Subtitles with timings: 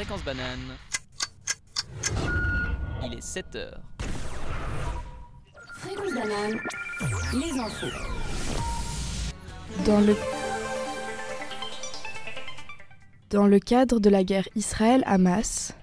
[0.00, 0.78] Fréquence banane.
[3.04, 3.82] Il est 7 heures.
[5.74, 6.58] Fréquence banane,
[7.34, 7.86] les infos.
[9.84, 10.16] Dans le...
[13.28, 15.74] Dans le cadre de la guerre Israël-Hamas,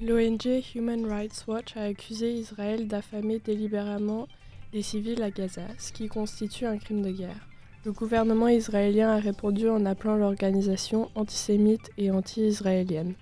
[0.00, 4.28] L'ONG Human Rights Watch a accusé Israël d'affamer délibérément
[4.72, 7.46] des civils à Gaza, ce qui constitue un crime de guerre.
[7.84, 13.14] Le gouvernement israélien a répondu en appelant l'organisation antisémite et anti-israélienne.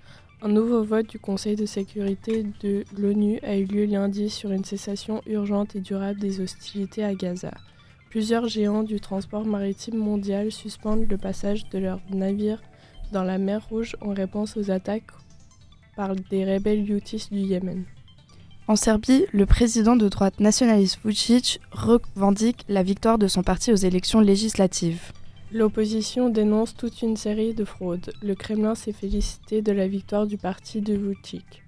[0.42, 4.66] Un nouveau vote du Conseil de sécurité de l'ONU a eu lieu lundi sur une
[4.66, 7.52] cessation urgente et durable des hostilités à Gaza.
[8.10, 12.62] Plusieurs géants du transport maritime mondial suspendent le passage de leurs navires
[13.12, 15.10] dans la mer Rouge en réponse aux attaques
[15.96, 17.84] par des rebelles Houthis du Yémen.
[18.68, 23.76] En Serbie, le président de droite nationaliste Vucic revendique la victoire de son parti aux
[23.76, 25.12] élections législatives.
[25.52, 28.12] L'opposition dénonce toute une série de fraudes.
[28.20, 31.62] Le Kremlin s'est félicité de la victoire du parti de Vucic.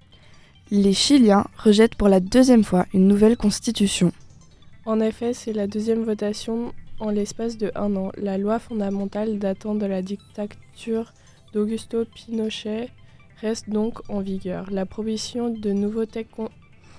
[0.69, 4.11] Les Chiliens rejettent pour la deuxième fois une nouvelle constitution.
[4.85, 8.11] En effet, c'est la deuxième votation en l'espace de un an.
[8.17, 11.13] La loi fondamentale datant de la dictature
[11.53, 12.89] d'Augusto Pinochet
[13.39, 14.69] reste donc en vigueur.
[14.71, 16.19] La prohibition de nouveaux te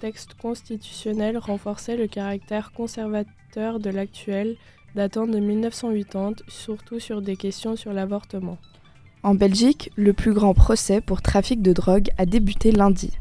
[0.00, 4.56] textes constitutionnels renforçait le caractère conservateur de l'actuel,
[4.94, 8.58] datant de 1980, surtout sur des questions sur l'avortement.
[9.22, 13.12] En Belgique, le plus grand procès pour trafic de drogue a débuté lundi.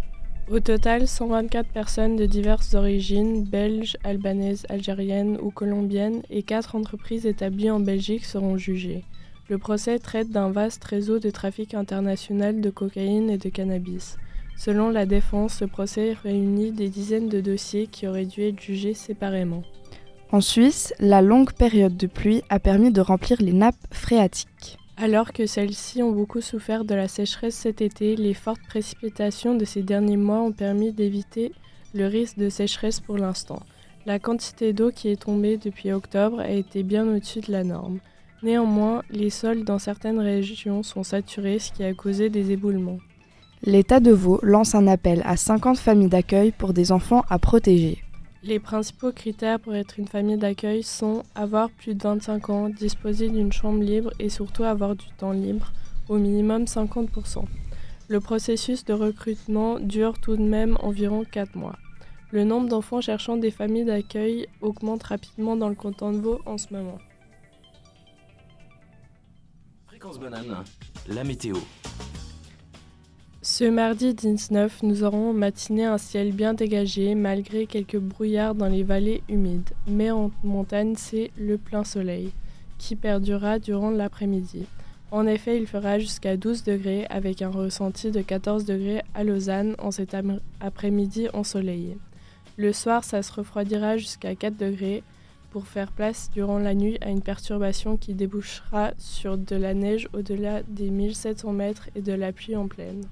[0.49, 7.27] Au total, 124 personnes de diverses origines, belges, albanaises, algériennes ou colombiennes, et 4 entreprises
[7.27, 9.03] établies en Belgique seront jugées.
[9.49, 14.17] Le procès traite d'un vaste réseau de trafic international de cocaïne et de cannabis.
[14.57, 18.93] Selon la défense, ce procès réunit des dizaines de dossiers qui auraient dû être jugés
[18.93, 19.63] séparément.
[20.31, 24.77] En Suisse, la longue période de pluie a permis de remplir les nappes phréatiques.
[24.95, 29.66] Alors que celles-ci ont beaucoup souffert de la sécheresse cet été, les fortes précipitations de
[29.66, 31.52] ces derniers mois ont permis d'éviter
[31.95, 33.64] le risque de sécheresse pour l'instant.
[34.05, 37.98] La quantité d'eau qui est tombée depuis octobre a été bien au-dessus de la norme.
[38.43, 42.99] Néanmoins, les sols dans certaines régions sont saturés, ce qui a causé des éboulements.
[43.64, 48.03] L'État de Vaud lance un appel à 50 familles d'accueil pour des enfants à protéger.
[48.42, 53.30] Les principaux critères pour être une famille d'accueil sont avoir plus de 25 ans, disposer
[53.30, 55.73] d'une chambre libre et surtout avoir du temps libre,
[56.08, 57.44] au minimum 50%.
[58.08, 61.76] Le processus de recrutement dure tout de même environ 4 mois.
[62.32, 66.58] Le nombre d'enfants cherchant des familles d'accueil augmente rapidement dans le canton de Vaud en
[66.58, 67.00] ce moment.
[69.88, 70.64] Fréquence banane,
[71.08, 71.58] la météo.
[73.59, 78.83] Ce mardi 19, nous aurons matiné un ciel bien dégagé malgré quelques brouillards dans les
[78.83, 79.71] vallées humides.
[79.86, 82.31] Mais en montagne, c'est le plein soleil
[82.77, 84.65] qui perdurera durant l'après-midi.
[85.11, 89.76] En effet, il fera jusqu'à 12 degrés avec un ressenti de 14 degrés à Lausanne
[89.77, 90.15] en cet
[90.61, 91.97] après-midi ensoleillé.
[92.55, 95.03] Le soir, ça se refroidira jusqu'à 4 degrés
[95.49, 100.08] pour faire place durant la nuit à une perturbation qui débouchera sur de la neige
[100.14, 103.03] au-delà des 1700 mètres et de la pluie en pleine.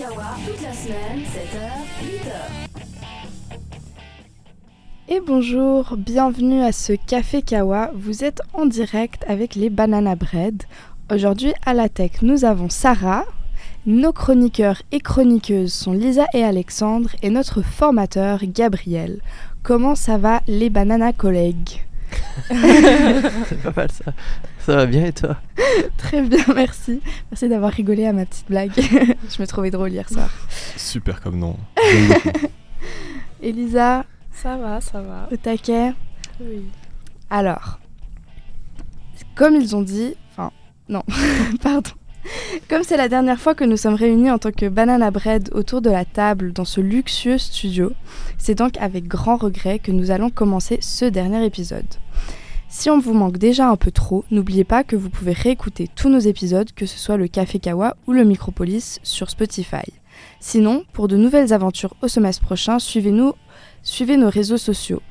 [0.00, 1.60] Café Kawa, toute la semaine, 7h,
[2.04, 2.32] 8h.
[5.08, 7.90] Et bonjour, bienvenue à ce Café Kawa.
[7.94, 10.62] Vous êtes en direct avec les Banana Bread.
[11.12, 13.24] Aujourd'hui à la tech, nous avons Sarah.
[13.84, 19.20] Nos chroniqueurs et chroniqueuses sont Lisa et Alexandre et notre formateur Gabriel.
[19.62, 21.84] Comment ça va les banana collègues?
[22.48, 24.12] C'est pas mal ça.
[24.70, 25.36] Ça va bien et toi?
[25.96, 27.00] Très bien, merci.
[27.28, 28.70] Merci d'avoir rigolé à ma petite blague.
[28.78, 30.30] Je me trouvais drôle hier soir.
[30.76, 31.56] Super comme nom.
[33.42, 35.28] Elisa, Ça va, ça va.
[35.32, 35.92] au taquet.
[36.40, 36.66] Oui.
[37.30, 37.80] Alors,
[39.34, 40.52] comme ils ont dit, enfin,
[40.88, 41.02] non,
[41.64, 41.90] pardon.
[42.68, 45.82] Comme c'est la dernière fois que nous sommes réunis en tant que Banana Bread autour
[45.82, 47.90] de la table dans ce luxueux studio,
[48.38, 51.88] c'est donc avec grand regret que nous allons commencer ce dernier épisode.
[52.72, 56.08] Si on vous manque déjà un peu trop, n'oubliez pas que vous pouvez réécouter tous
[56.08, 59.82] nos épisodes, que ce soit le Café Kawa ou le Micropolis sur Spotify.
[60.38, 63.34] Sinon, pour de nouvelles aventures au semestre prochain, suivez-nous,
[63.82, 65.02] suivez nos réseaux sociaux.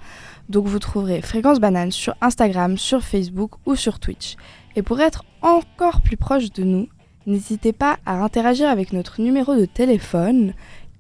[0.48, 4.38] Donc vous trouverez Fréquence Banane sur Instagram, sur Facebook ou sur Twitch.
[4.78, 6.88] Et pour être encore plus proche de nous,
[7.28, 10.54] n'hésitez pas à interagir avec notre numéro de téléphone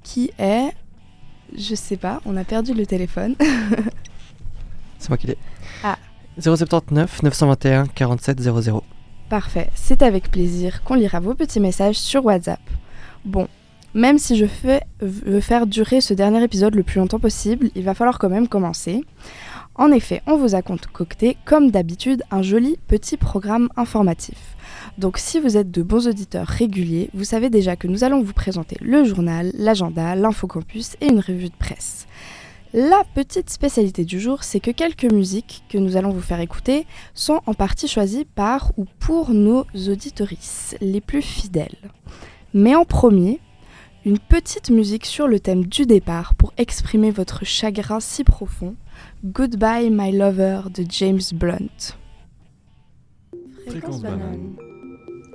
[0.03, 0.71] qui est...
[1.57, 3.35] Je sais pas, on a perdu le téléphone.
[4.99, 5.37] C'est moi qui l'ai.
[5.85, 5.97] Ah.
[6.37, 8.83] 079 921 47 00.
[9.29, 12.59] Parfait, c'est avec plaisir qu'on lira vos petits messages sur WhatsApp.
[13.25, 13.47] Bon,
[13.93, 14.45] même si je
[15.01, 18.47] veux faire durer ce dernier épisode le plus longtemps possible, il va falloir quand même
[18.47, 19.03] commencer.
[19.75, 24.37] En effet, on vous a concocté, comme d'habitude, un joli petit programme informatif.
[24.97, 28.33] Donc si vous êtes de bons auditeurs réguliers, vous savez déjà que nous allons vous
[28.33, 32.07] présenter le journal, l'agenda, l'infocampus et une revue de presse.
[32.73, 36.85] La petite spécialité du jour, c'est que quelques musiques que nous allons vous faire écouter
[37.15, 41.77] sont en partie choisies par ou pour nos auditorices les plus fidèles.
[42.53, 43.39] Mais en premier,
[44.05, 48.75] une petite musique sur le thème du départ pour exprimer votre chagrin si profond.
[49.25, 51.95] Goodbye My Lover de James Blunt.
[53.65, 54.55] Fréquence banane.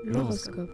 [0.07, 0.71] L'horoscope.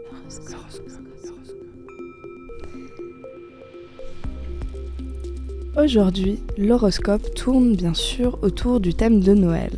[5.76, 9.70] Aujourd'hui, l'horoscope tourne bien sûr autour du thème de Noël.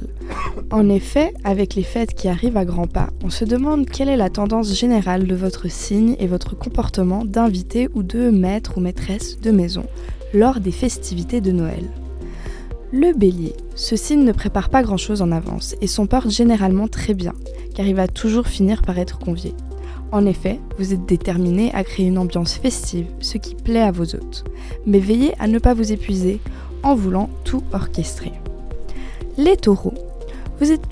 [0.70, 4.16] En effet, avec les fêtes qui arrivent à grands pas, on se demande quelle est
[4.16, 9.38] la tendance générale de votre signe et votre comportement d'invité ou de maître ou maîtresse
[9.38, 9.84] de maison
[10.32, 11.84] lors des festivités de Noël.
[12.90, 17.12] Le bélier, ce signe ne prépare pas grand-chose en avance et s'en porte généralement très
[17.12, 17.34] bien,
[17.74, 19.54] car il va toujours finir par être convié.
[20.12, 24.14] En effet, vous êtes déterminé à créer une ambiance festive, ce qui plaît à vos
[24.14, 24.44] hôtes.
[24.86, 26.40] Mais veillez à ne pas vous épuiser
[26.82, 28.32] en voulant tout orchestrer.
[29.38, 29.94] Les taureaux,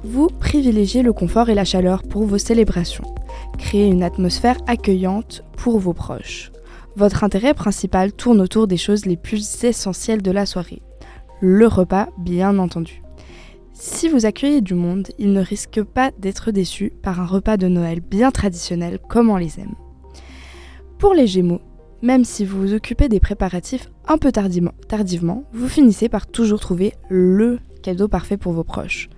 [0.04, 3.04] vous, privilégiez le confort et la chaleur pour vos célébrations.
[3.58, 6.50] Créez une atmosphère accueillante pour vos proches.
[6.96, 10.82] Votre intérêt principal tourne autour des choses les plus essentielles de la soirée.
[11.40, 13.02] Le repas, bien entendu.
[13.82, 17.66] Si vous accueillez du monde, il ne risque pas d'être déçu par un repas de
[17.66, 19.74] Noël bien traditionnel comme on les aime.
[20.98, 21.62] Pour les Gémeaux,
[22.02, 26.60] même si vous vous occupez des préparatifs un peu tardivement, tardivement, vous finissez par toujours
[26.60, 29.08] trouver LE cadeau parfait pour vos proches.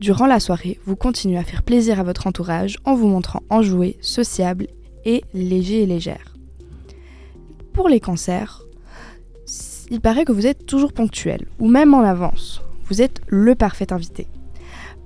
[0.00, 3.96] Durant la soirée, vous continuez à faire plaisir à votre entourage en vous montrant enjoué,
[4.02, 4.66] sociable
[5.06, 6.34] et léger et légère.
[7.72, 8.66] Pour les cancers,
[9.90, 12.60] il paraît que vous êtes toujours ponctuel, ou même en avance.
[12.90, 14.26] Vous êtes le parfait invité.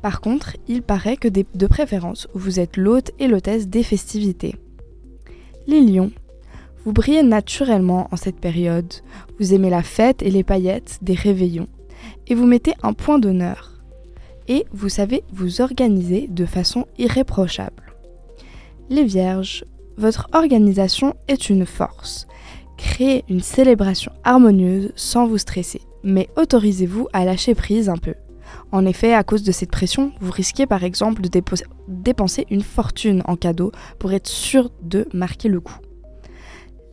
[0.03, 4.57] Par contre, il paraît que de préférence, vous êtes l'hôte et l'hôtesse des festivités.
[5.67, 6.11] Les lions,
[6.85, 8.93] vous brillez naturellement en cette période.
[9.39, 11.69] Vous aimez la fête et les paillettes des réveillons.
[12.27, 13.73] Et vous mettez un point d'honneur.
[14.49, 17.95] Et vous savez vous organiser de façon irréprochable.
[18.91, 19.65] Les vierges,
[19.97, 22.27] votre organisation est une force.
[22.77, 28.15] Créez une célébration harmonieuse sans vous stresser, mais autorisez-vous à lâcher prise un peu.
[28.71, 31.43] En effet, à cause de cette pression, vous risquez par exemple de
[31.89, 35.79] dépenser une fortune en cadeau pour être sûr de marquer le coup.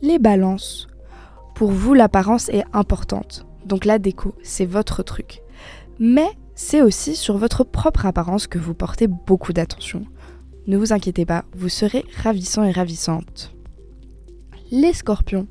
[0.00, 0.88] Les balances.
[1.54, 5.42] Pour vous, l'apparence est importante, donc la déco, c'est votre truc.
[5.98, 10.04] Mais c'est aussi sur votre propre apparence que vous portez beaucoup d'attention.
[10.66, 13.54] Ne vous inquiétez pas, vous serez ravissant et ravissante.
[14.70, 15.46] Les scorpions.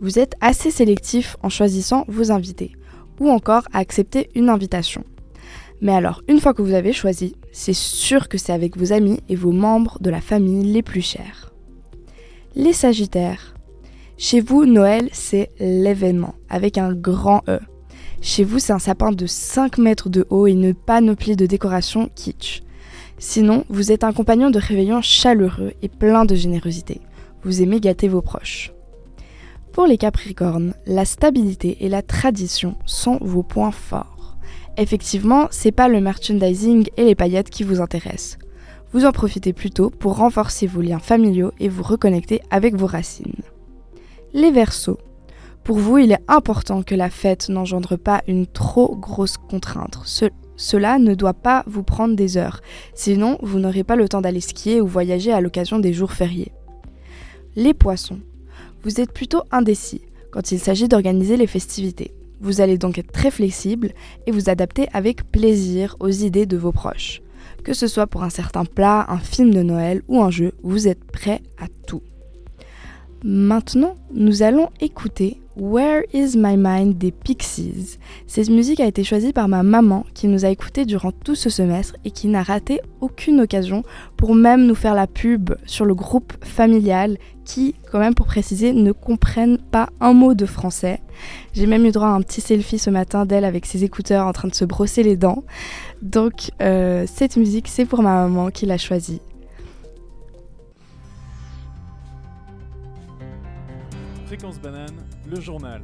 [0.00, 2.72] Vous êtes assez sélectif en choisissant vos invités,
[3.20, 5.04] ou encore à accepter une invitation.
[5.80, 9.20] Mais alors, une fois que vous avez choisi, c'est sûr que c'est avec vos amis
[9.28, 11.52] et vos membres de la famille les plus chers.
[12.54, 13.54] Les Sagittaires.
[14.16, 17.58] Chez vous, Noël, c'est l'événement, avec un grand E.
[18.20, 22.08] Chez vous, c'est un sapin de 5 mètres de haut et une panoplie de décorations
[22.14, 22.62] kitsch.
[23.18, 27.00] Sinon, vous êtes un compagnon de réveillon chaleureux et plein de générosité.
[27.42, 28.72] Vous aimez gâter vos proches.
[29.72, 34.36] Pour les Capricornes, la stabilité et la tradition sont vos points forts.
[34.76, 38.38] Effectivement, c'est pas le merchandising et les paillettes qui vous intéressent.
[38.92, 43.42] Vous en profitez plutôt pour renforcer vos liens familiaux et vous reconnecter avec vos racines.
[44.34, 44.98] Les Verseaux.
[45.64, 49.98] Pour vous, il est important que la fête n'engendre pas une trop grosse contrainte.
[50.04, 50.26] Ce-
[50.56, 52.60] cela ne doit pas vous prendre des heures,
[52.94, 56.52] sinon vous n'aurez pas le temps d'aller skier ou voyager à l'occasion des jours fériés.
[57.56, 58.20] Les Poissons.
[58.84, 62.12] Vous êtes plutôt indécis quand il s'agit d'organiser les festivités.
[62.40, 63.92] Vous allez donc être très flexible
[64.26, 67.22] et vous adapter avec plaisir aux idées de vos proches.
[67.62, 70.88] Que ce soit pour un certain plat, un film de Noël ou un jeu, vous
[70.88, 72.02] êtes prêt à tout.
[73.22, 77.98] Maintenant, nous allons écouter Where is My Mind des Pixies.
[78.26, 81.50] Cette musique a été choisie par ma maman qui nous a écoutés durant tout ce
[81.50, 83.82] semestre et qui n'a raté aucune occasion
[84.16, 88.72] pour même nous faire la pub sur le groupe familial qui, quand même pour préciser,
[88.72, 91.00] ne comprennent pas un mot de français.
[91.52, 94.32] J'ai même eu droit à un petit selfie ce matin d'elle avec ses écouteurs en
[94.32, 95.44] train de se brosser les dents.
[96.00, 99.20] Donc euh, cette musique, c'est pour ma maman qui l'a choisie.
[104.24, 104.96] Fréquence banane,
[105.32, 105.80] le journal.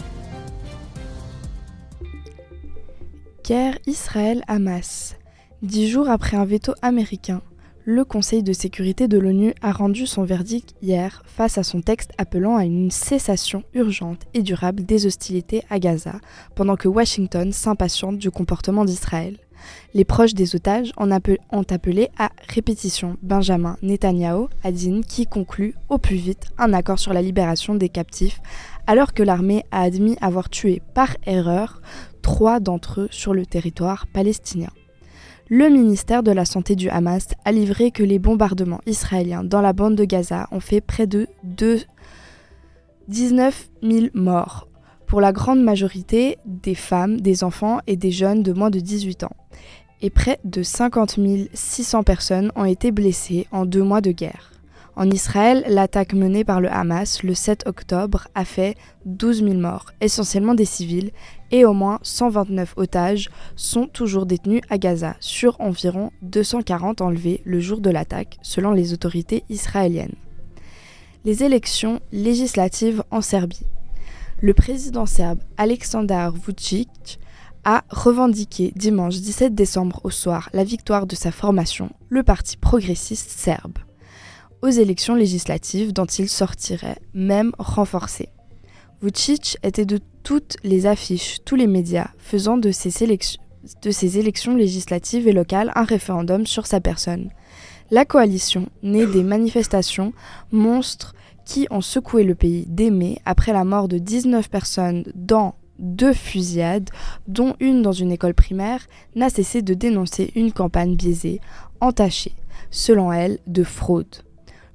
[3.44, 5.16] Guerre Israël-Hamas.
[5.62, 7.40] Dix jours après un veto américain,
[7.84, 12.12] Le Conseil de sécurité de l'ONU a rendu son verdict hier face à son texte
[12.18, 16.20] appelant à une cessation urgente et durable des hostilités à Gaza,
[16.54, 19.38] pendant que Washington s'impatiente du comportement d'Israël.
[19.94, 26.16] Les proches des otages ont appelé à répétition Benjamin Netanyahu Adin qui conclut au plus
[26.16, 28.40] vite un accord sur la libération des captifs
[28.88, 31.82] alors que l'armée a admis avoir tué par erreur
[32.22, 34.70] trois d'entre eux sur le territoire palestinien.
[35.50, 39.74] Le ministère de la Santé du Hamas a livré que les bombardements israéliens dans la
[39.74, 41.28] bande de Gaza ont fait près de
[43.08, 44.68] 19 000 morts,
[45.06, 49.24] pour la grande majorité des femmes, des enfants et des jeunes de moins de 18
[49.24, 49.36] ans.
[50.00, 51.18] Et près de 50
[51.52, 54.57] 600 personnes ont été blessées en deux mois de guerre.
[54.98, 59.92] En Israël, l'attaque menée par le Hamas le 7 octobre a fait 12 000 morts,
[60.00, 61.12] essentiellement des civils,
[61.52, 67.60] et au moins 129 otages sont toujours détenus à Gaza, sur environ 240 enlevés le
[67.60, 70.16] jour de l'attaque, selon les autorités israéliennes.
[71.24, 73.66] Les élections législatives en Serbie.
[74.40, 77.20] Le président serbe Aleksandar Vucic
[77.62, 83.30] a revendiqué dimanche 17 décembre au soir la victoire de sa formation, le Parti progressiste
[83.30, 83.78] serbe
[84.62, 88.28] aux élections législatives dont il sortirait, même renforcé.
[89.00, 93.02] Vucic était de toutes les affiches, tous les médias, faisant de ces,
[94.18, 97.30] élections législatives et locales un référendum sur sa personne.
[97.90, 100.12] La coalition, née des manifestations
[100.50, 106.12] monstres qui ont secoué le pays mai après la mort de 19 personnes dans deux
[106.12, 106.90] fusillades,
[107.28, 108.84] dont une dans une école primaire,
[109.14, 111.40] n'a cessé de dénoncer une campagne biaisée,
[111.80, 112.34] entachée,
[112.70, 114.24] selon elle, de fraude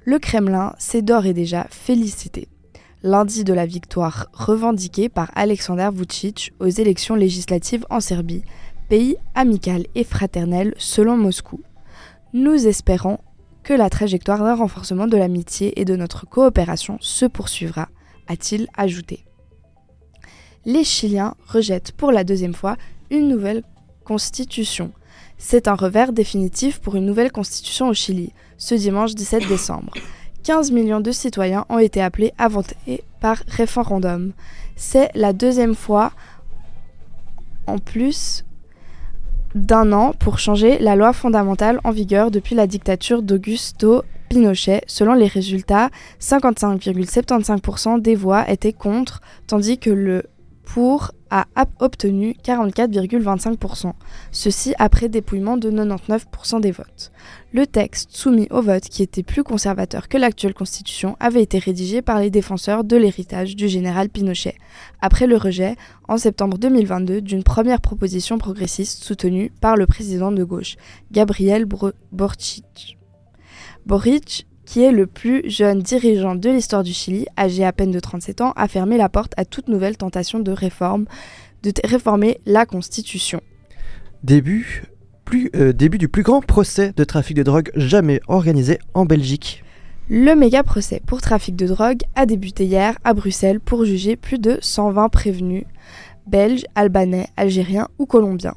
[0.04, 2.48] le Kremlin s'est d'ores et déjà félicité
[3.04, 8.42] lundi de la victoire revendiquée par Alexander Vucic aux élections législatives en Serbie,
[8.88, 11.60] pays amical et fraternel selon Moscou.
[12.32, 13.18] Nous espérons
[13.62, 17.88] que la trajectoire d'un renforcement de l'amitié et de notre coopération se poursuivra,
[18.26, 19.26] a-t-il ajouté.
[20.64, 22.78] Les Chiliens rejettent pour la deuxième fois
[23.10, 23.64] une nouvelle
[24.02, 24.92] constitution.
[25.46, 29.92] C'est un revers définitif pour une nouvelle constitution au Chili, ce dimanche 17 décembre.
[30.42, 34.32] 15 millions de citoyens ont été appelés à voter par référendum.
[34.74, 36.12] C'est la deuxième fois
[37.66, 38.46] en plus
[39.54, 44.80] d'un an pour changer la loi fondamentale en vigueur depuis la dictature d'Augusto Pinochet.
[44.86, 45.90] Selon les résultats,
[46.22, 50.22] 55,75% des voix étaient contre, tandis que le
[50.64, 51.46] pour a
[51.80, 53.92] obtenu 44,25%,
[54.30, 57.10] ceci après dépouillement de 99% des votes.
[57.52, 62.02] Le texte soumis au vote, qui était plus conservateur que l'actuelle constitution, avait été rédigé
[62.02, 64.54] par les défenseurs de l'héritage du général Pinochet,
[65.00, 65.74] après le rejet,
[66.06, 70.76] en septembre 2022, d'une première proposition progressiste soutenue par le président de gauche,
[71.10, 71.66] Gabriel
[72.12, 72.96] Boric.
[74.64, 78.40] Qui est le plus jeune dirigeant de l'histoire du Chili, âgé à peine de 37
[78.40, 81.06] ans, a fermé la porte à toute nouvelle tentation de réforme,
[81.62, 83.40] de réformer la Constitution.
[84.22, 84.84] Début,
[85.24, 89.62] plus, euh, début du plus grand procès de trafic de drogue jamais organisé en Belgique.
[90.08, 94.38] Le méga procès pour trafic de drogue a débuté hier à Bruxelles pour juger plus
[94.38, 95.64] de 120 prévenus
[96.26, 98.54] belges, albanais, algériens ou colombiens.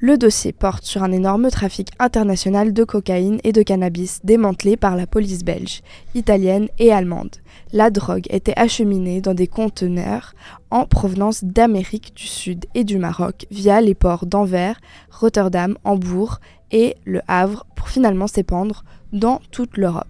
[0.00, 4.94] Le dossier porte sur un énorme trafic international de cocaïne et de cannabis démantelé par
[4.94, 5.82] la police belge,
[6.14, 7.34] italienne et allemande.
[7.72, 10.34] La drogue était acheminée dans des conteneurs
[10.70, 16.38] en provenance d'Amérique du Sud et du Maroc via les ports d'Anvers, Rotterdam, Hambourg
[16.70, 20.06] et Le Havre pour finalement s'épandre dans toute l'Europe.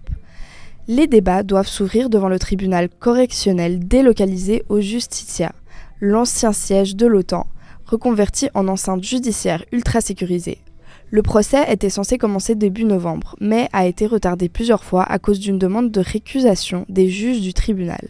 [0.87, 5.51] Les débats doivent s'ouvrir devant le tribunal correctionnel délocalisé au Justicia,
[5.99, 7.47] l'ancien siège de l'OTAN,
[7.89, 10.59] reconverti en enceinte judiciaire ultra sécurisée.
[11.11, 15.39] Le procès était censé commencer début novembre, mais a été retardé plusieurs fois à cause
[15.39, 18.09] d'une demande de récusation des juges du tribunal.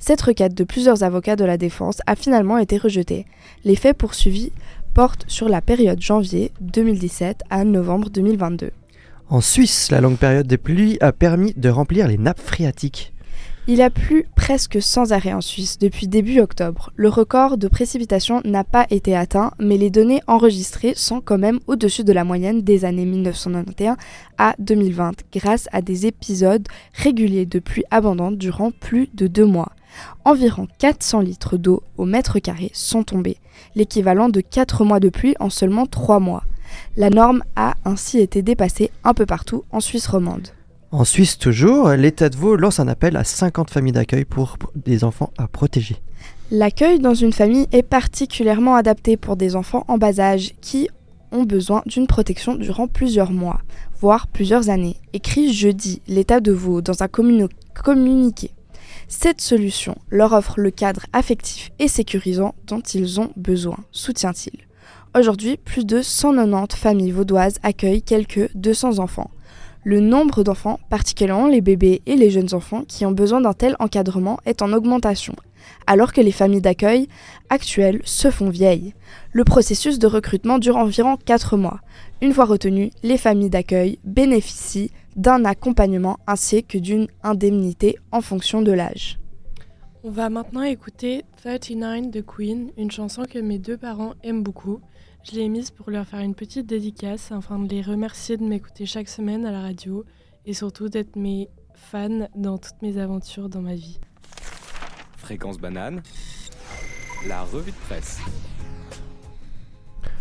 [0.00, 3.24] Cette requête de plusieurs avocats de la défense a finalement été rejetée.
[3.64, 4.50] Les faits poursuivis
[4.94, 8.72] portent sur la période janvier 2017 à novembre 2022.
[9.28, 13.12] En Suisse, la longue période des pluies a permis de remplir les nappes phréatiques.
[13.68, 16.90] Il a plu presque sans arrêt en Suisse depuis début octobre.
[16.96, 21.60] Le record de précipitations n'a pas été atteint, mais les données enregistrées sont quand même
[21.66, 23.96] au-dessus de la moyenne des années 1991
[24.38, 29.72] à 2020, grâce à des épisodes réguliers de pluie abondante durant plus de deux mois.
[30.24, 33.36] Environ 400 litres d'eau au mètre carré sont tombés,
[33.74, 36.44] l'équivalent de 4 mois de pluie en seulement 3 mois.
[36.96, 40.48] La norme a ainsi été dépassée un peu partout en Suisse romande.
[40.92, 45.04] En Suisse toujours, l'État de Vaud lance un appel à 50 familles d'accueil pour des
[45.04, 45.96] enfants à protéger.
[46.50, 50.88] L'accueil dans une famille est particulièrement adapté pour des enfants en bas âge qui
[51.30, 53.60] ont besoin d'une protection durant plusieurs mois,
[54.00, 58.50] voire plusieurs années, écrit jeudi l'État de Vaud dans un communiqué.
[59.06, 64.66] Cette solution leur offre le cadre affectif et sécurisant dont ils ont besoin, soutient-il.
[65.16, 69.30] Aujourd'hui, plus de 190 familles vaudoises accueillent quelques 200 enfants.
[69.82, 73.76] Le nombre d'enfants, particulièrement les bébés et les jeunes enfants qui ont besoin d'un tel
[73.78, 75.34] encadrement, est en augmentation,
[75.86, 77.08] alors que les familles d'accueil
[77.48, 78.92] actuelles se font vieilles.
[79.32, 81.80] Le processus de recrutement dure environ 4 mois.
[82.20, 88.60] Une fois retenues, les familles d'accueil bénéficient d'un accompagnement ainsi que d'une indemnité en fonction
[88.60, 89.18] de l'âge.
[90.04, 94.80] On va maintenant écouter 39 de Queen, une chanson que mes deux parents aiment beaucoup.
[95.22, 98.86] Je l'ai mise pour leur faire une petite dédicace afin de les remercier de m'écouter
[98.86, 100.04] chaque semaine à la radio
[100.46, 104.00] et surtout d'être mes fans dans toutes mes aventures dans ma vie.
[105.18, 106.02] Fréquence banane,
[107.28, 108.18] la revue de presse.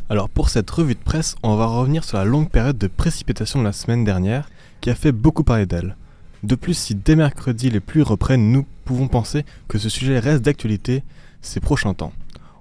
[0.09, 3.59] Alors pour cette revue de presse, on va revenir sur la longue période de précipitation
[3.59, 4.49] de la semaine dernière
[4.81, 5.95] qui a fait beaucoup parler d'elle.
[6.43, 10.43] De plus, si dès mercredi les pluies reprennent, nous pouvons penser que ce sujet reste
[10.43, 11.03] d'actualité
[11.41, 12.13] ces prochains temps.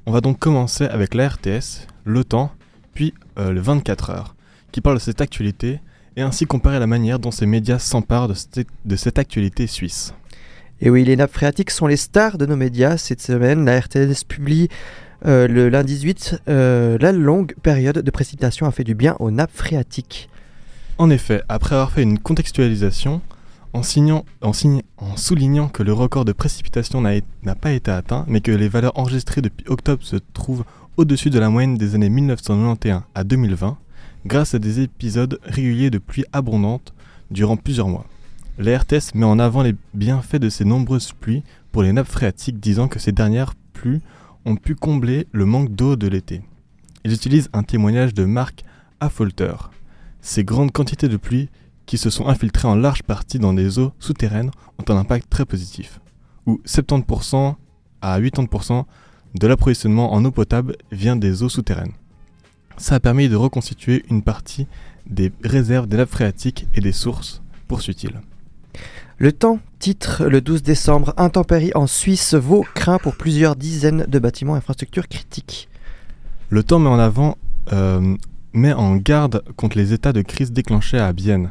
[0.08, 2.50] On va donc commencer avec la RTS, le temps,
[2.94, 4.36] puis euh, le 24 heures,
[4.72, 5.80] qui parle de cette actualité
[6.16, 10.14] et ainsi comparer la manière dont ces médias s'emparent de, cette actualité suisse.
[10.80, 13.66] Et oui, les nappes phréatiques sont les stars de nos médias cette semaine.
[13.66, 14.68] La RTS publie
[15.26, 19.30] euh, le lundi 18 euh, la longue période de précipitation a fait du bien aux
[19.30, 20.30] nappes phréatiques.
[20.96, 23.20] En effet, après avoir fait une contextualisation,
[23.72, 23.82] en,
[25.16, 29.42] soulignant que le record de précipitation n'a pas été atteint, mais que les valeurs enregistrées
[29.42, 30.64] depuis octobre se trouvent
[30.96, 33.78] au-dessus de la moyenne des années 1991 à 2020,
[34.26, 36.92] grâce à des épisodes réguliers de pluie abondante
[37.30, 38.06] durant plusieurs mois.
[38.58, 42.58] La RTS met en avant les bienfaits de ces nombreuses pluies pour les nappes phréatiques,
[42.58, 44.00] disant que ces dernières pluies
[44.44, 46.42] ont pu combler le manque d'eau de l'été.
[47.04, 48.64] Ils utilisent un témoignage de Marc
[48.98, 49.54] Affolter.
[50.20, 51.48] Ces grandes quantités de pluie
[51.88, 55.46] qui se sont infiltrés en large partie dans des eaux souterraines ont un impact très
[55.46, 56.00] positif,
[56.46, 57.54] où 70%
[58.02, 58.84] à 80%
[59.34, 61.94] de l'approvisionnement en eau potable vient des eaux souterraines.
[62.76, 64.66] Ça a permis de reconstituer une partie
[65.06, 68.20] des réserves des nappes phréatiques et des sources, poursuit-il.
[69.16, 74.18] Le temps titre le 12 décembre Intempéries en Suisse vaut craint pour plusieurs dizaines de
[74.18, 75.70] bâtiments et infrastructures critiques.
[76.50, 77.38] Le temps met en avant
[77.72, 78.14] euh,
[78.52, 81.50] met en garde contre les états de crise déclenchés à Bienne.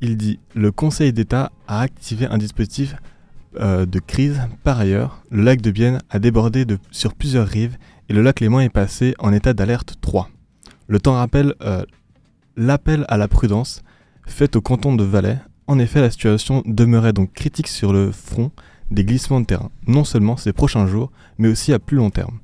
[0.00, 2.94] Il dit Le Conseil d'État a activé un dispositif
[3.58, 4.40] euh, de crise.
[4.62, 7.76] Par ailleurs, le lac de Bienne a débordé sur plusieurs rives
[8.08, 10.30] et le lac Léman est passé en état d'alerte 3.
[10.86, 11.84] Le temps rappelle euh,
[12.56, 13.82] l'appel à la prudence
[14.26, 15.38] fait au canton de Valais.
[15.66, 18.52] En effet, la situation demeurait donc critique sur le front
[18.90, 22.38] des glissements de terrain, non seulement ces prochains jours, mais aussi à plus long terme.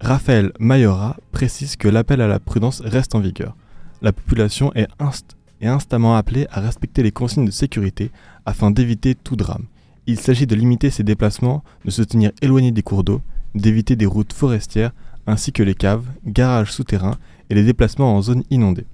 [0.00, 3.54] Raphaël Mayora précise que l'appel à la prudence reste en vigueur.
[4.02, 8.10] La population est inst est instamment appelé à respecter les consignes de sécurité
[8.44, 9.66] afin d'éviter tout drame.
[10.06, 13.20] Il s'agit de limiter ses déplacements, de se tenir éloigné des cours d'eau,
[13.54, 14.92] d'éviter des routes forestières
[15.26, 17.18] ainsi que les caves, garages souterrains
[17.50, 18.86] et les déplacements en zone inondée.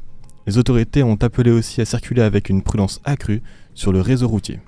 [0.47, 3.43] Les autorités ont appelé aussi à circuler avec une prudence accrue
[3.75, 4.61] sur le réseau routier.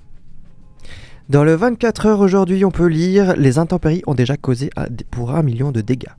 [1.28, 4.70] Dans le 24 heures aujourd'hui, on peut lire Les intempéries ont déjà causé
[5.10, 6.12] pour un million de dégâts.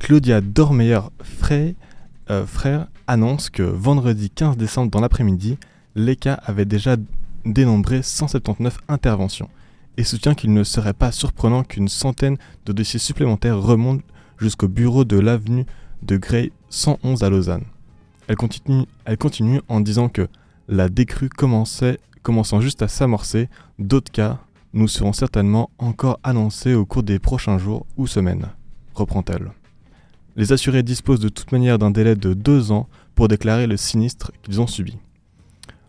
[0.00, 1.76] Claudia Dormeyer-Frey
[2.30, 5.58] euh, frère annonce que vendredi 15 décembre dans l'après-midi,
[5.94, 6.96] l'ECA avait déjà
[7.44, 9.50] dénombré 179 interventions
[9.96, 14.04] et soutient qu'il ne serait pas surprenant qu'une centaine de dossiers supplémentaires remontent
[14.38, 15.66] jusqu'au bureau de l'avenue
[16.02, 17.64] de Grey 111 à Lausanne.
[18.26, 20.28] Elle continue, en disant que
[20.68, 24.38] la décrue commençait, commençant juste à s'amorcer, d'autres cas
[24.72, 28.48] nous seront certainement encore annoncés au cours des prochains jours ou semaines,
[28.94, 29.52] reprend-elle.
[30.36, 34.32] Les assurés disposent de toute manière d'un délai de deux ans pour déclarer le sinistre
[34.42, 34.98] qu'ils ont subi.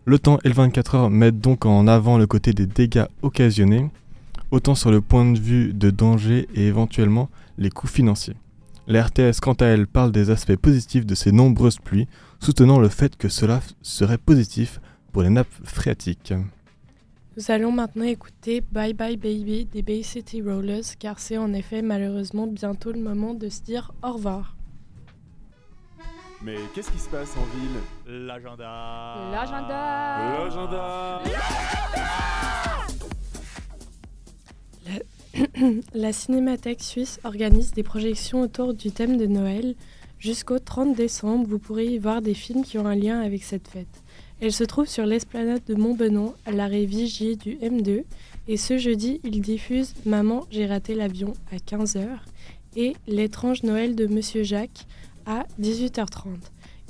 [0.04, 3.90] Le temps et le 24 heures mettent donc en avant le côté des dégâts occasionnés,
[4.52, 7.28] autant sur le point de vue de danger et éventuellement
[7.58, 8.36] les coûts financiers.
[8.86, 12.06] La RTS, quant à elle, parle des aspects positifs de ces nombreuses pluies,
[12.38, 14.80] soutenant le fait que cela serait positif
[15.10, 16.34] pour les nappes phréatiques.
[17.36, 21.82] Nous allons maintenant écouter Bye Bye Baby des Bay City Rollers car c'est en effet
[21.82, 24.56] malheureusement bientôt le moment de se dire au revoir.
[26.40, 28.24] Mais qu'est-ce qui se passe en ville?
[28.26, 31.22] L'agenda L'agenda L'agenda
[34.86, 35.70] La...
[35.94, 39.74] La Cinémathèque suisse organise des projections autour du thème de Noël.
[40.18, 43.68] Jusqu'au 30 décembre, vous pourrez y voir des films qui ont un lien avec cette
[43.68, 44.02] fête.
[44.40, 48.04] Elle se trouve sur l'esplanade de Montbenon, à l'arrêt Vigier du M2.
[48.48, 52.06] Et ce jeudi, il diffuse Maman, j'ai raté l'avion à 15h
[52.76, 54.86] et L'étrange Noël de Monsieur Jacques
[55.24, 56.26] à 18h30.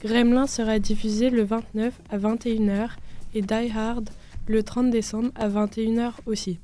[0.03, 2.91] Gremlin sera diffusé le 29 à 21h
[3.35, 4.11] et Die Hard
[4.49, 6.59] le 30 décembre à 21h aussi.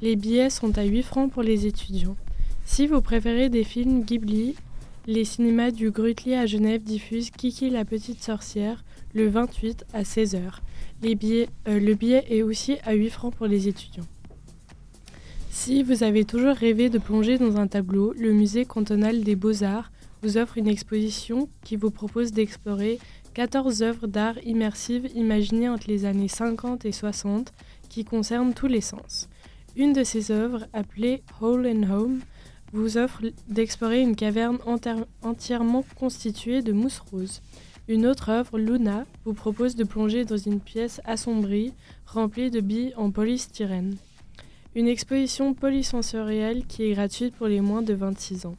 [0.00, 2.16] Les billets sont à 8 francs pour les étudiants.
[2.64, 4.56] Si vous préférez des films Ghibli,
[5.06, 8.82] les cinémas du Grutli à Genève diffusent Kiki la petite sorcière
[9.14, 10.40] le 28 à 16h.
[11.02, 14.06] Les billets, euh, le billet est aussi à 8 francs pour les étudiants.
[15.50, 19.92] Si vous avez toujours rêvé de plonger dans un tableau, le musée cantonal des beaux-arts
[20.22, 22.98] vous offre une exposition qui vous propose d'explorer
[23.34, 27.52] 14 œuvres d'art immersives imaginées entre les années 50 et 60
[27.88, 29.28] qui concernent tous les sens.
[29.76, 32.20] Une de ces œuvres, appelée Hole and Home,
[32.72, 34.58] vous offre d'explorer une caverne
[35.22, 37.42] entièrement constituée de mousse rose.
[37.88, 41.72] Une autre œuvre, Luna, vous propose de plonger dans une pièce assombrie,
[42.06, 43.96] remplie de billes en polystyrène.
[44.76, 48.56] Une exposition polysensorielle qui est gratuite pour les moins de 26 ans.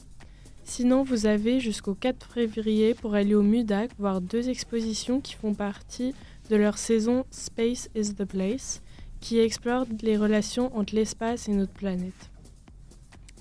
[0.65, 5.53] Sinon, vous avez jusqu'au 4 février pour aller au MUDAC voir deux expositions qui font
[5.53, 6.13] partie
[6.49, 8.81] de leur saison Space is the Place,
[9.21, 12.29] qui explore les relations entre l'espace et notre planète.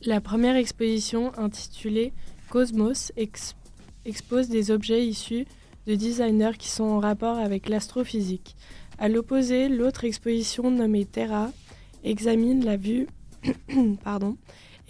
[0.04, 2.12] La première exposition, intitulée
[2.50, 3.12] Cosmos,
[4.04, 5.46] expose des objets issus
[5.86, 8.56] de designers qui sont en rapport avec l'astrophysique.
[8.98, 11.50] À l'opposé, l'autre exposition nommée Terra
[12.04, 13.06] examine la vue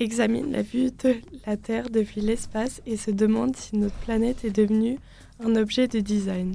[0.01, 1.15] examine la vue de
[1.47, 4.99] la Terre depuis l'espace et se demande si notre planète est devenue
[5.41, 6.55] un objet de design.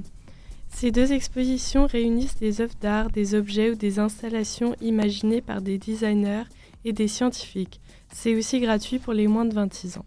[0.70, 5.78] Ces deux expositions réunissent des œuvres d'art, des objets ou des installations imaginées par des
[5.78, 6.44] designers
[6.84, 7.80] et des scientifiques.
[8.12, 10.04] C'est aussi gratuit pour les moins de 26 ans.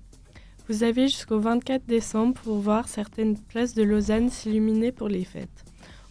[0.68, 5.66] Vous avez jusqu'au 24 décembre pour voir certaines places de Lausanne s'illuminer pour les fêtes.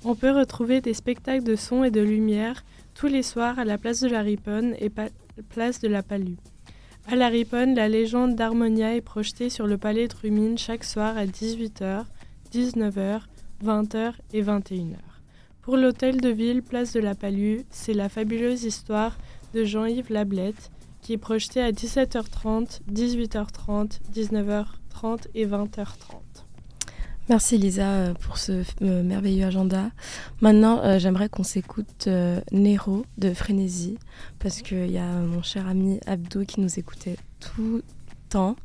[0.05, 3.79] On peut retrouver des spectacles de son et de lumière tous les soirs à la
[3.79, 4.91] place de la Riponne et
[5.49, 6.37] place de la Palue.
[7.07, 11.17] À la Riponne, la légende d'Harmonia est projetée sur le palais de Rumine chaque soir
[11.17, 12.05] à 18h,
[12.53, 13.23] 19h,
[13.65, 14.97] 20h et 21h.
[15.63, 19.19] Pour l'hôtel de ville Place de la Palue, c'est la fabuleuse histoire
[19.55, 20.71] de Jean-Yves Lablette
[21.03, 26.21] qui est projetée à 17h30, 18h30, 19h30 et 20h30.
[27.31, 29.93] Merci Lisa euh, pour ce euh, merveilleux agenda.
[30.41, 32.09] Maintenant, euh, j'aimerais qu'on s'écoute
[32.51, 33.99] Nero de Frénésie,
[34.41, 37.85] parce qu'il y a mon cher ami Abdou qui nous écoutait tout le
[38.31, 38.57] temps.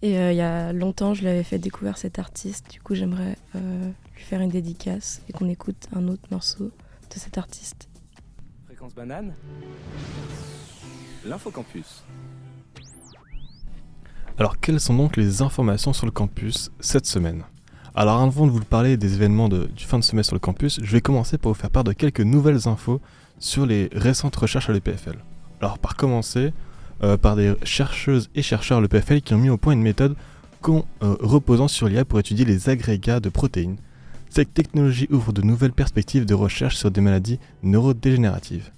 [0.00, 2.70] Et il y a longtemps, je lui avais fait découvrir cet artiste.
[2.70, 7.36] Du coup, j'aimerais lui faire une dédicace et qu'on écoute un autre morceau de cet
[7.36, 7.88] artiste.
[8.66, 9.34] Fréquence banane
[11.26, 12.04] L'infocampus.
[14.38, 17.42] Alors, quelles sont donc les informations sur le campus cette semaine?
[17.98, 20.92] Alors avant de vous parler des événements du fin de semestre sur le campus, je
[20.92, 23.00] vais commencer par vous faire part de quelques nouvelles infos
[23.38, 25.16] sur les récentes recherches à l'EPFL.
[25.62, 26.52] Alors par commencer
[27.02, 30.14] euh, par des chercheuses et chercheurs à l'EPFL qui ont mis au point une méthode
[30.68, 33.78] euh, reposant sur l'IA pour étudier les agrégats de protéines.
[34.28, 38.72] Cette technologie ouvre de nouvelles perspectives de recherche sur des maladies neurodégénératives.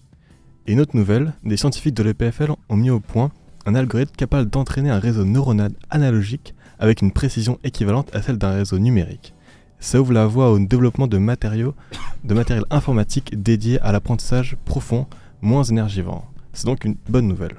[0.69, 3.33] Et une autre nouvelle, des scientifiques de l'EPFL ont mis au point
[3.65, 8.53] un algorithme capable d'entraîner un réseau neuronal analogique avec une précision équivalente à celle d'un
[8.53, 9.33] réseau numérique.
[9.81, 11.75] Ça ouvre la voie au développement de matériaux,
[12.23, 15.07] de matériel informatique dédié à l'apprentissage profond,
[15.41, 16.31] moins énergivore.
[16.53, 17.57] C'est donc une bonne nouvelle.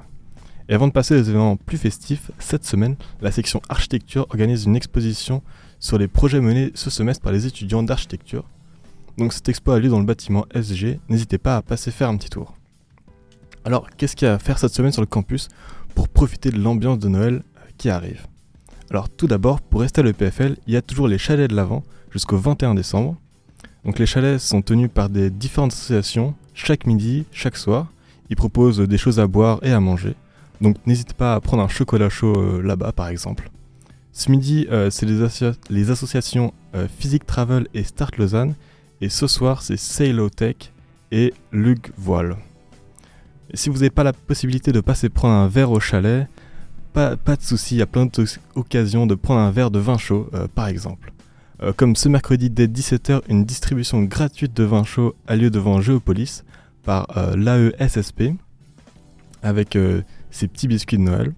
[0.68, 4.76] Et avant de passer aux événements plus festifs, cette semaine, la section architecture organise une
[4.76, 5.42] exposition
[5.80, 8.44] sur les projets menés ce semestre par les étudiants d'architecture.
[9.18, 12.16] Donc cette expo a lieu dans le bâtiment SG, n'hésitez pas à passer faire un
[12.16, 12.54] petit tour.
[13.64, 15.48] Alors, qu'est-ce qu'il y a à faire cette semaine sur le campus
[15.94, 17.42] pour profiter de l'ambiance de Noël
[17.76, 18.26] qui arrive?
[18.90, 21.84] Alors tout d'abord, pour rester à l'EPFL, il y a toujours les chalets de l'Avent
[22.10, 23.16] jusqu'au 21 décembre.
[23.84, 27.86] Donc les chalets sont tenus par des différentes associations chaque midi, chaque soir.
[28.30, 30.14] Ils proposent des choses à boire et à manger.
[30.60, 33.50] Donc n'hésite pas à prendre un chocolat chaud euh, là-bas par exemple.
[34.12, 38.54] Ce midi, euh, c'est les, associations euh, Physique Travel et Start Lausanne.
[39.00, 39.76] Et ce soir, c'est
[40.36, 40.56] Tech
[41.12, 42.36] et Lug Voile.
[43.54, 46.28] Si vous n'avez pas la possibilité de passer prendre un verre au chalet,
[46.92, 50.28] pas, de souci, il y a plein d'occasions de prendre un verre de vin chaud,
[50.34, 51.12] euh, par exemple.
[51.62, 55.80] Euh, comme ce mercredi dès 17h, une distribution gratuite de vin chaud a lieu devant
[55.80, 56.44] Géopolis
[56.82, 58.34] par euh, l'AESSP
[59.42, 59.78] avec
[60.30, 61.32] ses petits biscuits de Noël.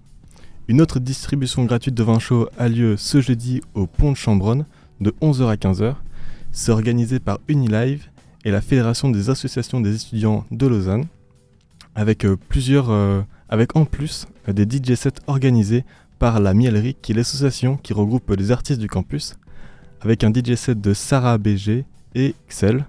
[0.67, 4.65] Une autre distribution gratuite de vin chaud a lieu ce jeudi au Pont de Chambronne
[4.99, 5.95] de 11h à 15h.
[6.51, 8.09] C'est organisé par Unilive
[8.43, 11.05] et la Fédération des associations des étudiants de Lausanne
[11.95, 12.89] avec plusieurs
[13.53, 15.85] avec en plus euh, des DJ sets organisés
[16.17, 19.35] par la Mielerie, qui est l'association qui regroupe les artistes du campus,
[20.01, 22.85] avec un DJ set de Sarah BG et Xel.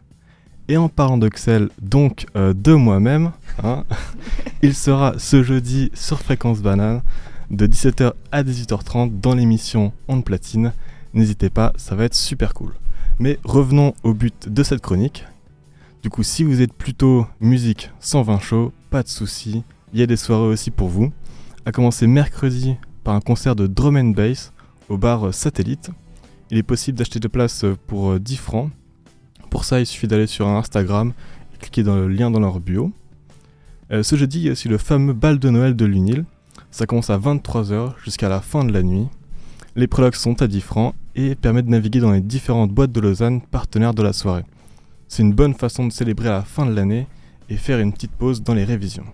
[0.68, 3.84] Et en parlant de Xel, donc euh, de moi-même, hein,
[4.62, 7.02] il sera ce jeudi sur Fréquence Banane
[7.50, 10.72] de 17h à 18h30 dans l'émission On Platine.
[11.12, 12.72] N'hésitez pas, ça va être super cool.
[13.18, 15.26] Mais revenons au but de cette chronique.
[16.02, 20.04] Du coup, si vous êtes plutôt musique sans vin chaud, pas de soucis, il y
[20.04, 21.12] a des soirées aussi pour vous.
[21.66, 24.52] À commencer mercredi par un concert de drum and bass
[24.88, 25.90] au bar Satellite.
[26.52, 28.70] Il est possible d'acheter des places pour euh, 10 francs.
[29.50, 31.12] Pour ça, il suffit d'aller sur Instagram
[31.52, 32.92] et cliquer dans le lien dans leur bio.
[33.90, 36.24] Euh, ce jeudi, il y a aussi le fameux bal de Noël de l'UNIL.
[36.70, 39.08] Ça commence à 23h jusqu'à la fin de la nuit.
[39.74, 43.00] Les prélogues sont à 10 francs et permettent de naviguer dans les différentes boîtes de
[43.00, 44.44] Lausanne partenaires de la soirée.
[45.08, 47.08] C'est une bonne façon de célébrer à la fin de l'année
[47.48, 49.06] et faire une petite pause dans les révisions.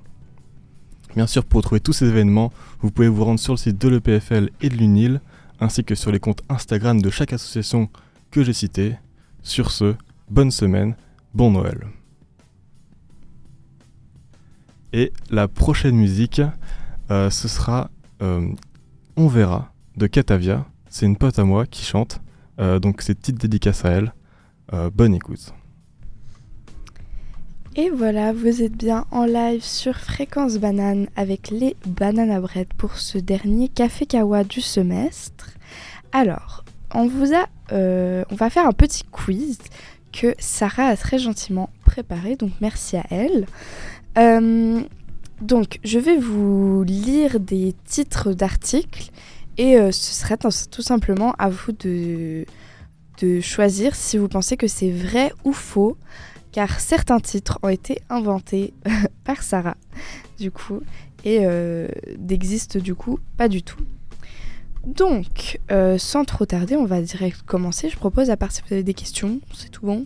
[1.17, 3.89] Bien sûr, pour retrouver tous ces événements, vous pouvez vous rendre sur le site de
[3.89, 5.21] l'EPFL et de l'UNIL,
[5.59, 7.89] ainsi que sur les comptes Instagram de chaque association
[8.31, 8.95] que j'ai cité.
[9.43, 9.95] Sur ce,
[10.31, 10.95] bonne semaine,
[11.35, 11.87] bon Noël.
[14.93, 16.43] Et la prochaine musique,
[17.11, 17.91] euh, ce sera
[18.23, 18.49] euh,
[19.17, 20.67] On verra de Catavia.
[20.89, 22.21] C'est une pote à moi qui chante,
[22.59, 24.15] euh, donc c'est petite dédicace à elle.
[24.95, 25.53] Bonne écoute.
[27.77, 32.97] Et voilà, vous êtes bien en live sur Fréquence Banane avec les Banana Bread pour
[32.97, 35.51] ce dernier Café Kawa du semestre.
[36.11, 39.59] Alors, on vous a, euh, on va faire un petit quiz
[40.13, 43.47] que Sarah a très gentiment préparé, donc merci à elle.
[44.19, 44.81] Euh,
[45.41, 49.13] donc, je vais vous lire des titres d'articles
[49.59, 52.47] et euh, ce serait tout simplement à vous de,
[53.23, 55.97] de choisir si vous pensez que c'est vrai ou faux
[56.53, 58.73] car certains titres ont été inventés
[59.25, 59.77] par Sarah,
[60.39, 60.81] du coup,
[61.25, 63.81] et euh, n'existent du coup pas du tout.
[64.87, 67.91] Donc, euh, sans trop tarder, on va direct commencer.
[67.91, 70.05] Je propose, à part si vous avez des questions, c'est tout bon.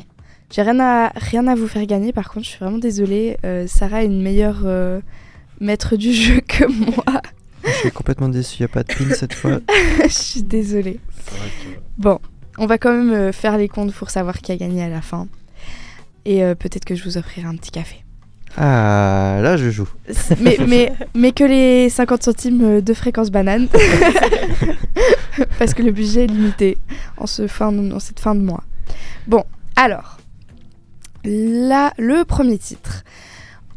[0.50, 3.36] J'ai rien à, rien à vous faire gagner, par contre, je suis vraiment désolée.
[3.44, 5.00] euh, Sarah est une meilleure euh,
[5.60, 7.22] maître du jeu que moi.
[7.64, 9.60] Je suis complètement déçu, y a pas de pin cette fois.
[10.02, 11.00] je suis désolée.
[11.96, 12.18] Bon,
[12.58, 15.28] on va quand même faire les comptes pour savoir qui a gagné à la fin.
[16.24, 18.04] Et euh, peut-être que je vous offrirai un petit café.
[18.56, 19.88] Ah, là je joue.
[20.40, 23.66] mais, mais, mais que les 50 centimes euh, de fréquence banane.
[25.58, 26.78] Parce que le budget est limité
[27.16, 28.62] en, ce fin de- en cette fin de mois.
[29.26, 29.44] Bon,
[29.76, 30.18] alors.
[31.24, 33.02] Là, le premier titre.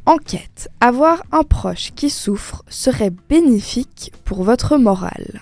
[0.05, 0.69] Enquête.
[0.79, 5.41] Avoir un proche qui souffre serait bénéfique pour votre morale.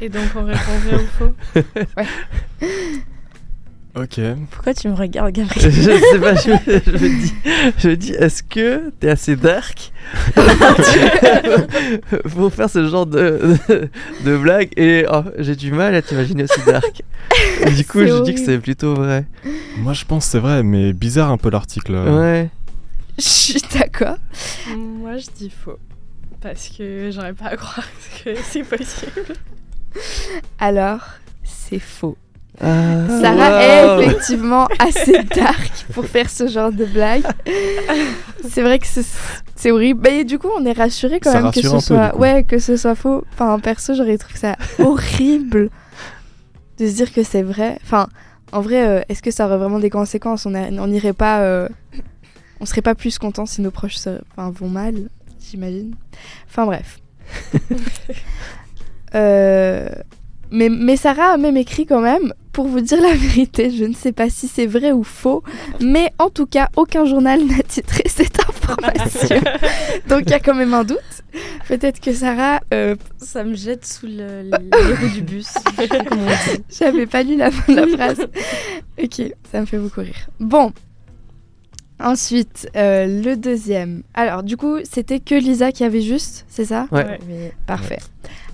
[0.00, 1.34] Et donc on répond vrai ou faux
[3.94, 4.18] Ok.
[4.50, 7.34] Pourquoi tu me regardes, je Gabriel sais pas, je, me- je me dis,
[7.78, 9.92] je me dis est-ce que t'es assez dark
[12.34, 13.88] pour faire ce genre de, de,
[14.24, 17.02] de blague Et oh, j'ai du mal à t'imaginer aussi dark.
[17.76, 19.26] Du coup, je dis que c'est plutôt vrai.
[19.78, 21.92] Moi je pense que c'est vrai, mais bizarre un peu l'article.
[21.92, 22.50] Ouais.
[23.18, 24.16] Je suis d'accord.
[24.76, 25.78] Moi je dis faux.
[26.40, 27.86] Parce que j'aurais pas à croire
[28.24, 29.34] que c'est possible.
[30.58, 31.00] Alors,
[31.44, 32.16] c'est faux.
[32.60, 34.00] Ah, Sarah wow.
[34.00, 37.24] est effectivement assez dark pour faire ce genre de blague.
[38.48, 40.00] C'est vrai que c'est- horrible.
[40.04, 42.58] Mais du coup, on est rassuré quand Ça même que ce peu, soit ouais que
[42.58, 43.24] ce soit faux.
[43.32, 45.70] Enfin, perso, j'aurais trouvé ça horrible
[46.78, 47.78] de se dire que c'est vrai.
[47.84, 48.08] Enfin,
[48.52, 50.44] en vrai, euh, est-ce que ça aurait vraiment des conséquences?
[50.46, 51.68] On n'irait pas, euh,
[52.60, 54.94] on serait pas plus content si nos proches se- vont mal,
[55.50, 55.94] j'imagine.
[56.48, 57.00] Enfin bref.
[59.14, 59.88] Euh,
[60.50, 63.94] mais, mais Sarah a même écrit quand même, pour vous dire la vérité, je ne
[63.94, 65.42] sais pas si c'est vrai ou faux,
[65.80, 69.40] mais en tout cas, aucun journal n'a titré cette information.
[70.08, 70.98] Donc il y a quand même un doute.
[71.68, 75.48] Peut-être que Sarah, euh, Ça me jette sous le- les roues du bus.
[76.78, 78.26] J'avais pas lu la fin de la phrase.
[79.02, 80.28] ok, ça me fait beaucoup rire.
[80.40, 80.72] Bon.
[82.00, 84.02] Ensuite, euh, le deuxième.
[84.14, 86.86] Alors, du coup, c'était que Lisa qui avait juste, c'est ça?
[86.90, 87.18] Ouais.
[87.28, 88.00] Mais Parfait.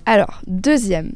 [0.05, 1.13] Alors, deuxième.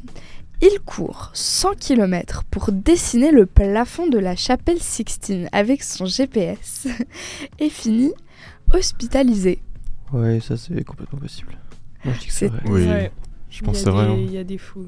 [0.65, 6.87] Il court 100 km pour dessiner le plafond de la chapelle Sixtine avec son GPS
[7.59, 8.13] et finit
[8.73, 9.59] hospitalisé.
[10.13, 11.57] Ouais, ça c'est complètement possible.
[12.05, 12.61] Moi je dis que c'est vrai.
[12.67, 13.11] Oui, Ouais.
[13.49, 14.05] je pense c'est a vrai.
[14.05, 14.15] hein.
[14.17, 14.87] Il y a des fous.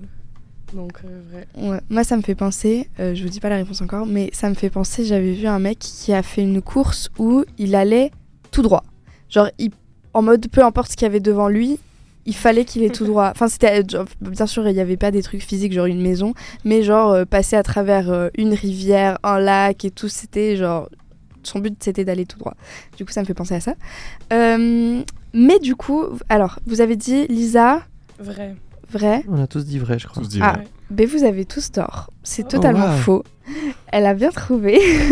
[0.74, 1.48] Donc euh, vrai.
[1.58, 4.30] Ouais, moi, ça me fait penser, euh, je vous dis pas la réponse encore, mais
[4.34, 7.76] ça me fait penser, j'avais vu un mec qui a fait une course où il
[7.76, 8.12] allait
[8.52, 8.84] tout droit.
[9.30, 9.72] Genre, il-
[10.14, 11.78] en mode peu importe ce qu'il y avait devant lui,
[12.26, 13.30] il fallait qu'il ait tout droit.
[13.32, 16.34] Enfin, c'était, euh, bien sûr, il n'y avait pas des trucs physiques, genre une maison,
[16.64, 20.90] mais genre euh, passer à travers euh, une rivière, un lac et tout, c'était genre.
[21.44, 22.56] Son but c'était d'aller tout droit.
[22.98, 23.76] Du coup, ça me fait penser à ça.
[24.34, 27.84] Euh, mais du coup, alors, vous avez dit Lisa,
[28.18, 28.56] Vrai.
[28.90, 30.24] vrai On a tous dit vrai, je crois.
[30.24, 30.68] Tous dit Ah, vrai.
[30.90, 32.10] ben vous avez tous tort.
[32.24, 32.98] C'est Oh, totalement wow.
[32.98, 33.24] faux.
[33.92, 34.80] Elle a bien trouvé.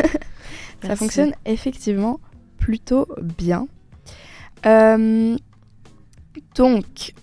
[0.82, 0.98] ça Merci.
[0.98, 2.20] fonctionne effectivement
[2.58, 3.68] plutôt bien.
[4.66, 5.36] Euh,
[6.56, 7.14] donc,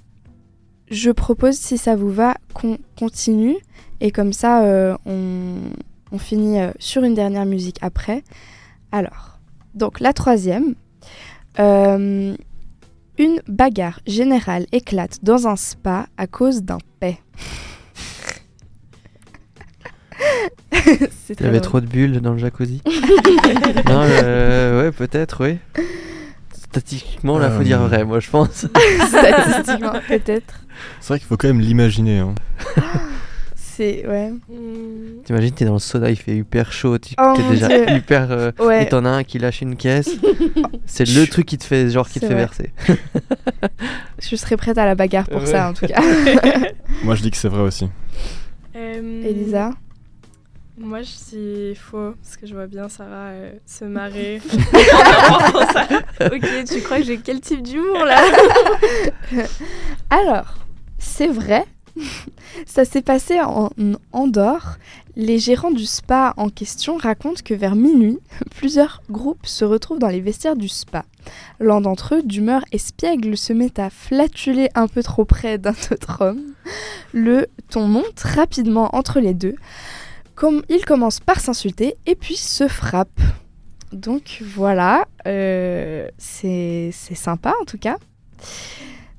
[0.90, 3.56] je propose, si ça vous va, qu'on continue.
[4.00, 5.54] Et comme ça, euh, on,
[6.12, 8.22] on finit euh, sur une dernière musique après.
[8.92, 9.38] Alors,
[9.74, 10.74] donc la troisième.
[11.58, 12.34] Euh,
[13.18, 17.18] une bagarre générale éclate dans un spa à cause d'un paix.
[21.28, 21.60] Il y avait drôle.
[21.60, 22.80] trop de bulles dans le jacuzzi.
[22.86, 25.58] non, euh, ouais, peut-être, oui.
[26.70, 28.66] Statistiquement, là, faut Euh, dire vrai, moi, je pense.
[29.08, 30.54] Statistiquement, peut-être.
[31.00, 32.18] C'est vrai qu'il faut quand même l'imaginer.
[32.20, 32.34] hein.
[33.56, 34.06] C'est.
[34.06, 34.30] Ouais.
[34.48, 37.68] Hmm, T'imagines, t'es dans le soda, il fait hyper chaud, tu Oh t'es mon déjà
[37.68, 37.90] Dieu.
[37.96, 38.30] hyper.
[38.30, 38.84] euh, Ouais.
[38.84, 40.10] Et t'en as un qui lâche une caisse.
[40.86, 42.42] C'est le truc qui te fait, genre, qui te fait vrai.
[42.42, 42.72] verser.
[44.20, 46.00] Je serais prête à la bagarre pour ça, en tout cas.
[47.02, 47.88] Moi, je dis que c'est vrai aussi.
[48.76, 49.70] euh, Elisa
[50.82, 54.40] Moi, je dis faux, parce que je vois bien Sarah euh, se marrer.
[56.20, 58.22] Ok, tu crois que j'ai quel type d'humour là?
[60.10, 60.54] Alors,
[60.98, 61.66] c'est vrai.
[62.64, 63.68] Ça s'est passé en
[64.12, 64.78] Andorre.
[65.16, 68.18] Les gérants du spa en question racontent que vers minuit,
[68.56, 71.04] plusieurs groupes se retrouvent dans les vestiaires du spa.
[71.58, 76.22] L'un d'entre eux, d'humeur espiègle, se met à flatuler un peu trop près d'un autre
[76.22, 76.54] homme.
[77.12, 79.56] Le ton monte rapidement entre les deux.
[80.40, 83.20] Comme ils commencent par s'insulter et puis se frappent.
[83.92, 87.98] Donc voilà, euh, c'est sympa en tout cas.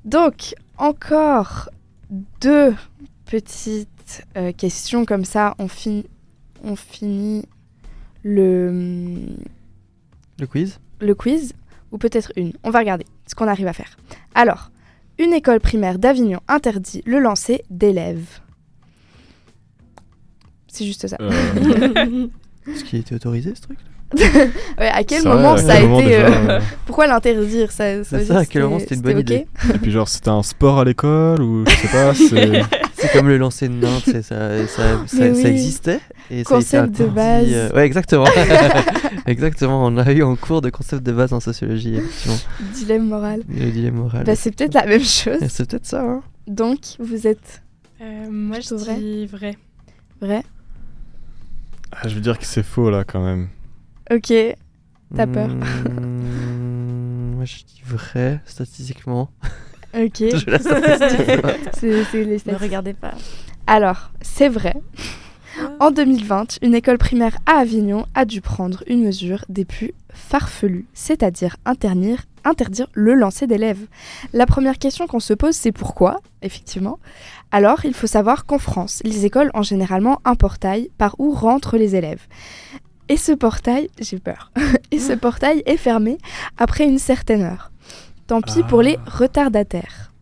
[0.04, 1.70] Donc encore
[2.40, 2.74] deux
[3.24, 6.02] petites euh, questions comme ça, on, fin-
[6.64, 7.44] on finit
[8.24, 9.28] le,
[10.40, 11.52] Le quiz le quiz,
[11.92, 12.52] ou peut-être une.
[12.64, 13.96] On va regarder ce qu'on arrive à faire.
[14.34, 14.70] Alors,
[15.18, 18.40] une école primaire d'Avignon interdit le lancer d'élèves.
[20.74, 21.16] C'est juste ça.
[21.20, 21.30] Euh,
[22.66, 23.78] Est-ce qu'il était autorisé, ce truc
[24.78, 26.08] Ouais, à quel vrai, moment ça a moment été...
[26.08, 29.78] déjà, euh, euh, Pourquoi l'interdire ça, ça, à quel moment c'était une bonne idée Et
[29.78, 32.14] puis, genre, c'était un sport à l'école ou je sais pas.
[32.14, 35.44] c'est- comme le lancer de Nantes, c'est ça, ça, ça, oui.
[35.46, 36.00] existait.
[36.30, 37.46] Et Concept ça a de été base.
[37.50, 38.24] euh, Ouais, exactement.
[39.26, 41.98] exactement, on a eu en cours de concept de base en sociologie.
[42.74, 43.42] Dilemme moral.
[43.48, 44.24] Le dilemme moral.
[44.24, 45.38] Bah, c'est peut-être la même chose.
[45.48, 46.22] c'est peut-être ça, hein.
[46.46, 47.62] Donc, vous êtes
[48.00, 49.56] Euh, moi, je vrai dis vrai.
[50.20, 50.42] vrai
[51.92, 53.48] Ah, je veux dire que c'est faux là quand même.
[54.10, 54.32] Ok.
[55.14, 59.30] T'as peur Mmh, Moi, je dis vrai, statistiquement.
[59.94, 60.16] Ok.
[60.20, 61.70] Je la statistique.
[62.10, 62.56] C'est les Ne stats.
[62.56, 63.12] regardez pas.
[63.66, 64.74] Alors, c'est vrai.
[65.80, 70.86] En 2020, une école primaire à Avignon a dû prendre une mesure des plus farfelues,
[70.94, 73.86] c'est-à-dire interdire, interdire le lancer d'élèves.
[74.32, 76.98] La première question qu'on se pose, c'est pourquoi, effectivement?
[77.50, 81.76] Alors, il faut savoir qu'en France, les écoles ont généralement un portail par où rentrent
[81.76, 82.26] les élèves.
[83.08, 84.52] Et ce portail, j'ai peur,
[84.90, 86.18] et ce portail est fermé
[86.58, 87.70] après une certaine heure.
[88.26, 90.12] Tant pis pour les retardataires.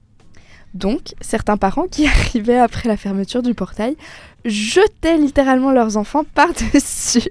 [0.74, 3.96] Donc, certains parents qui arrivaient après la fermeture du portail
[4.44, 7.28] jetaient littéralement leurs enfants par-dessus.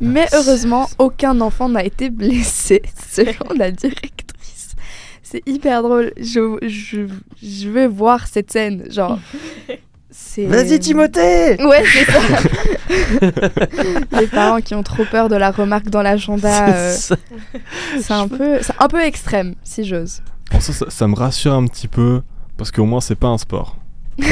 [0.00, 4.74] Mais heureusement, aucun enfant n'a été blessé, selon la directrice.
[5.22, 6.12] C'est hyper drôle.
[6.18, 7.06] Je, je,
[7.42, 8.84] je veux voir cette scène.
[8.90, 9.18] Genre.
[10.38, 12.20] Vas-y, Timothée Ouais, c'est ça.
[14.20, 16.96] Les parents qui ont trop peur de la remarque dans l'agenda, euh,
[18.00, 20.22] C'est un peu, c'est un peu extrême, si j'ose.
[20.60, 22.22] Ça, ça, ça me rassure un petit peu
[22.56, 23.76] parce qu'au moins c'est pas un sport.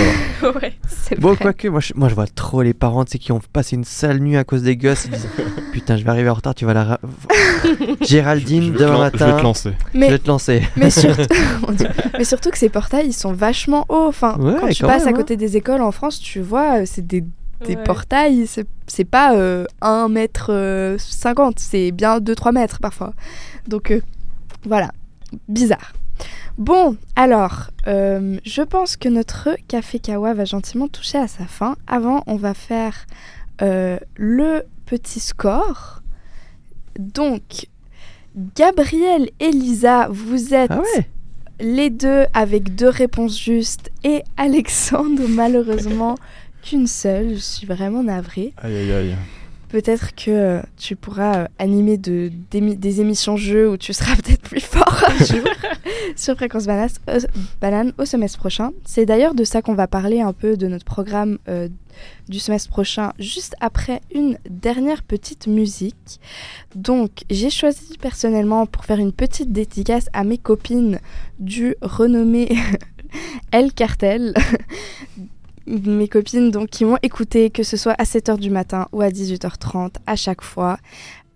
[0.43, 0.75] Ouais.
[0.89, 3.41] C'est Bon, quoique, moi je, moi je vois trop les parents tu sais, qui ont
[3.53, 5.07] passé une sale nuit à cause des gosses.
[5.07, 5.29] Ils disent
[5.73, 6.85] Putain, je vais arriver en retard, tu vas la.
[6.85, 7.01] ra-
[8.03, 9.73] Géraldine, je, vais te demain lan- je vais matin, te lancer.
[9.95, 10.63] je Mais vais te lancer.
[10.77, 11.23] Mais surtout,
[11.67, 11.89] Mon Dieu.
[12.19, 14.07] mais surtout que ces portails, ils sont vachement hauts.
[14.09, 15.21] Enfin, Ouais, quand tu quand passes même, à hein.
[15.21, 17.23] côté des écoles en France, tu vois, euh, c'est des,
[17.67, 17.83] des Ouais.
[17.83, 23.15] portails, c'est- c'est pas euh, 1 mètre euh, 50, c'est bien 2-3 mètres parfois.
[23.67, 24.01] Donc euh,
[24.67, 24.91] voilà,
[25.49, 25.93] bizarre.
[26.59, 31.77] Bon, alors, euh, je pense que notre café kawa va gentiment toucher à sa fin.
[31.87, 33.07] Avant, on va faire
[33.63, 36.03] euh, le petit score.
[36.99, 37.67] Donc,
[38.55, 41.07] Gabriel et Lisa, vous êtes Ah ouais
[41.61, 46.17] les deux avec deux réponses justes et Alexandre malheureusement
[46.63, 47.35] qu'une seule.
[47.35, 48.53] Je suis vraiment navrée.
[48.59, 49.17] Aïe aïe aïe.
[49.77, 54.41] Peut-être que euh, tu pourras euh, animer de, des émissions jeux où tu seras peut-être
[54.41, 55.47] plus fort un jour
[56.17, 57.21] sur Fréquence Banane, euh,
[57.61, 58.71] Banane au semestre prochain.
[58.87, 61.69] C'est d'ailleurs de ça qu'on va parler un peu de notre programme euh,
[62.27, 66.21] du semestre prochain, juste après une dernière petite musique.
[66.75, 71.01] Donc, j'ai choisi personnellement pour faire une petite dédicace à mes copines
[71.39, 72.57] du renommé
[73.53, 74.33] El Cartel.
[75.67, 79.09] Mes copines donc qui m'ont écouté que ce soit à 7h du matin ou à
[79.09, 80.79] 18h30 à chaque fois.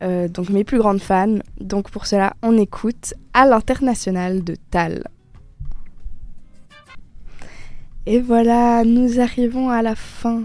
[0.03, 1.39] Euh, donc mes plus grandes fans.
[1.61, 5.05] Donc pour cela, on écoute à l'international de Tal.
[8.07, 10.45] Et voilà, nous arrivons à la fin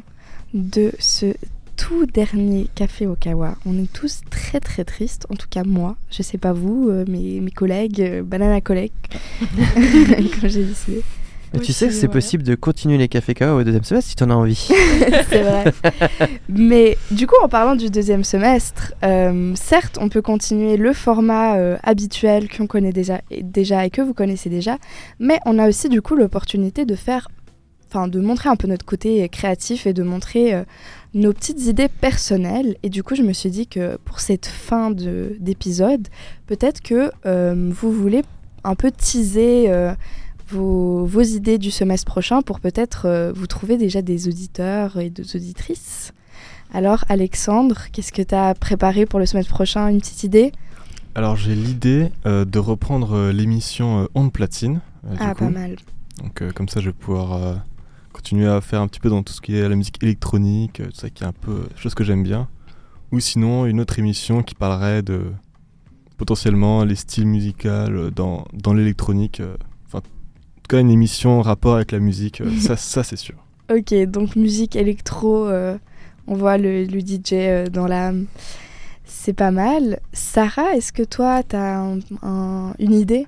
[0.54, 1.34] de ce
[1.78, 3.56] tout dernier café au Kawa.
[3.66, 5.96] On est tous très très tristes, en tout cas moi.
[6.12, 8.92] Je sais pas vous, euh, mes, collègues, euh, banana collègues,
[9.40, 10.64] comme j'ai
[11.56, 14.16] Mais tu sais que c'est possible de continuer les cafés KO au deuxième semestre si
[14.16, 14.56] tu en as envie.
[15.30, 15.74] c'est vrai.
[16.50, 21.58] Mais du coup, en parlant du deuxième semestre, euh, certes, on peut continuer le format
[21.58, 24.78] euh, habituel qu'on connaît déjà, et- déjà et que vous connaissez déjà,
[25.20, 27.28] mais on a aussi du coup l'opportunité de faire,
[27.90, 30.64] enfin, de montrer un peu notre côté créatif et de montrer euh,
[31.14, 32.76] nos petites idées personnelles.
[32.84, 36.08] Et du coup, je me suis dit que pour cette fin de- d'épisode,
[36.48, 37.10] peut-être que
[37.72, 38.24] vous voulez
[38.64, 39.70] un peu teaser.
[40.50, 45.10] Vos, vos idées du semestre prochain pour peut-être euh, vous trouver déjà des auditeurs et
[45.10, 46.14] des auditrices.
[46.74, 49.88] Alors Alexandre, qu'est-ce que tu as préparé pour le semestre prochain?
[49.88, 50.52] Une petite idée?
[51.16, 54.82] Alors j'ai l'idée euh, de reprendre euh, l'émission Onde Platine.
[55.04, 55.46] du Ah, coup.
[55.46, 55.78] pas mal.
[56.22, 57.62] Donc comme ça je vais pouvoir
[58.14, 60.96] continuer à faire un petit peu dans tout ce qui est la musique électronique, tout
[60.96, 62.48] ça qui est un peu chose que j'aime bien.
[63.12, 65.32] Ou sinon une autre émission qui parlerait de
[66.18, 69.42] potentiellement les styles musicaux dans, dans l'électronique.
[70.68, 73.36] Cas une émission en rapport avec la musique, euh, ça, ça c'est sûr.
[73.76, 75.76] Ok, donc musique électro, euh,
[76.28, 78.28] on voit le, le DJ euh, dans l'âme.
[79.06, 80.00] C'est pas mal.
[80.14, 81.84] Sarah, est-ce que toi, tu as
[82.78, 83.26] une idée?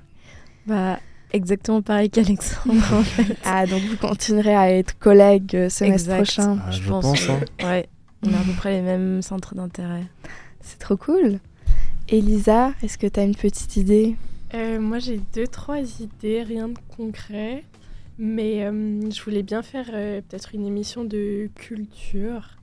[0.68, 1.00] Bah,
[1.32, 3.36] exactement pareil qu'Alexandre en fait.
[3.44, 6.16] Ah, donc vous continuerez à être collègues euh, semestre Exact.
[6.22, 6.58] prochain.
[6.64, 7.04] Ah, je, je pense.
[7.04, 7.40] pense, hein.
[7.64, 7.88] Ouais,
[8.24, 10.04] on a à peu près les mêmes centres d'intérêt.
[10.60, 11.40] C'est trop cool.
[12.08, 14.14] Elisa, est-ce que tu as une petite idée?
[14.54, 17.64] Euh, moi, j'ai deux, trois idées, rien de concret.
[18.18, 22.56] Mais euh, je voulais bien faire euh, peut-être une émission de culture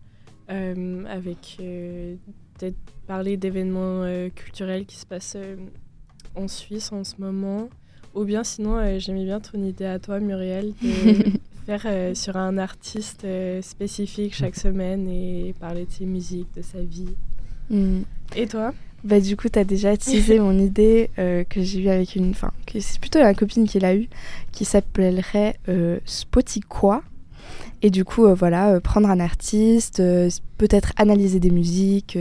[0.48, 2.78] avec peut-être
[3.08, 4.06] parler d'événements
[4.36, 5.38] culturels qui se passent
[6.36, 7.68] en Suisse en ce moment.
[8.14, 11.32] Ou bien sinon, j'aimais bien ton idée à toi, Muriel, de
[11.66, 13.26] faire sur un artiste
[13.62, 17.16] spécifique chaque semaine et parler de ses musiques, de sa vie.
[17.72, 18.02] Hmm.
[18.36, 18.72] Et toi?
[19.06, 22.32] Bah du coup, tu as déjà teasé mon idée euh, que j'ai eue avec une...
[22.32, 24.10] Enfin, c'est plutôt la copine qui l'a eue,
[24.52, 27.04] qui s'appellerait euh, Spotiquois.
[27.82, 30.02] Et du coup, euh, voilà, euh, prendre un artiste,
[30.58, 32.18] peut-être analyser des musiques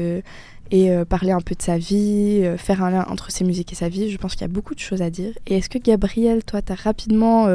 [0.70, 3.89] et parler un peu de sa vie, faire un lien entre ses musiques et sa
[3.89, 4.11] vie.
[4.11, 5.32] Je pense qu'il y a beaucoup de choses à dire.
[5.47, 7.47] Et est-ce que Gabriel, toi, tu as rapidement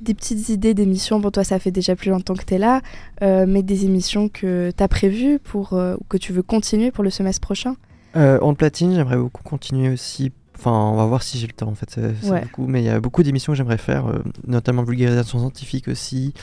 [0.00, 1.20] des petites idées d'émissions?
[1.20, 2.80] Pour toi, ça fait déjà plus longtemps que tu es là,
[3.22, 6.90] euh, mais des émissions que tu as prévues pour, euh, ou que tu veux continuer
[6.90, 7.76] pour le semestre prochain?
[8.16, 10.32] Euh, en platine, j'aimerais beaucoup continuer aussi.
[10.58, 11.88] Enfin, on va voir si j'ai le temps en fait.
[11.90, 12.42] c'est Ouais.
[12.42, 16.34] beaucoup, mais il y a beaucoup d'émissions que j'aimerais faire, euh, notamment vulgarisation scientifique aussi.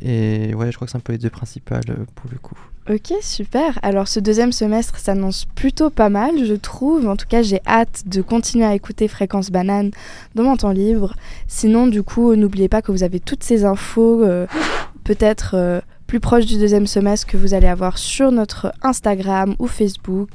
[0.00, 2.56] Et ouais, je crois que c'est un peu les deux principales euh, pour le coup.
[2.88, 3.78] Ok, super.
[3.82, 7.06] Alors ce deuxième semestre s'annonce plutôt pas mal, je trouve.
[7.06, 9.90] En tout cas, j'ai hâte de continuer à écouter Fréquence Banane
[10.34, 11.14] dans mon temps libre.
[11.48, 14.46] Sinon, du coup, n'oubliez pas que vous avez toutes ces infos, euh,
[15.04, 19.66] peut-être euh, plus proches du deuxième semestre, que vous allez avoir sur notre Instagram ou
[19.66, 20.30] Facebook.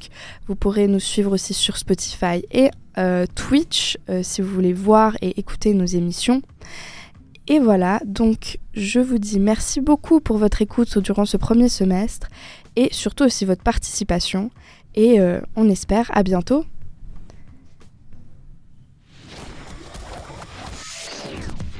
[0.48, 2.70] Vous pourrez nous suivre aussi sur Spotify et
[3.00, 6.44] euh, Twitch euh, si vous voulez voir et écouter nos émissions.
[7.48, 12.28] Et voilà, donc je vous dis merci beaucoup pour votre écoute durant ce premier semestre
[12.76, 14.52] et surtout aussi votre participation.
[14.94, 16.66] Et euh, on espère à bientôt.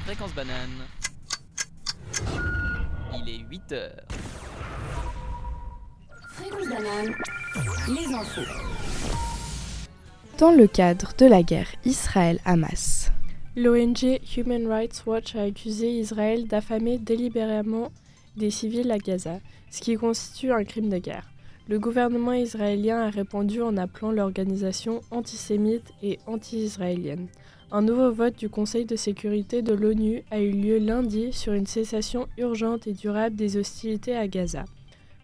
[0.04, 0.88] Fréquence banane.
[3.74, 3.92] Il est 8 heures.
[6.28, 7.16] Fréquence banane,
[7.88, 8.42] les infos.
[10.38, 13.12] Dans le cadre de la guerre Israël-Hamas,
[13.56, 17.92] L'ONG Human Rights Watch a accusé Israël d'affamer délibérément
[18.36, 21.30] des civils à Gaza, ce qui constitue un crime de guerre.
[21.68, 27.28] Le gouvernement israélien a répondu en appelant l'organisation antisémite et anti-israélienne.
[27.76, 31.66] Un nouveau vote du Conseil de sécurité de l'ONU a eu lieu lundi sur une
[31.66, 34.66] cessation urgente et durable des hostilités à Gaza.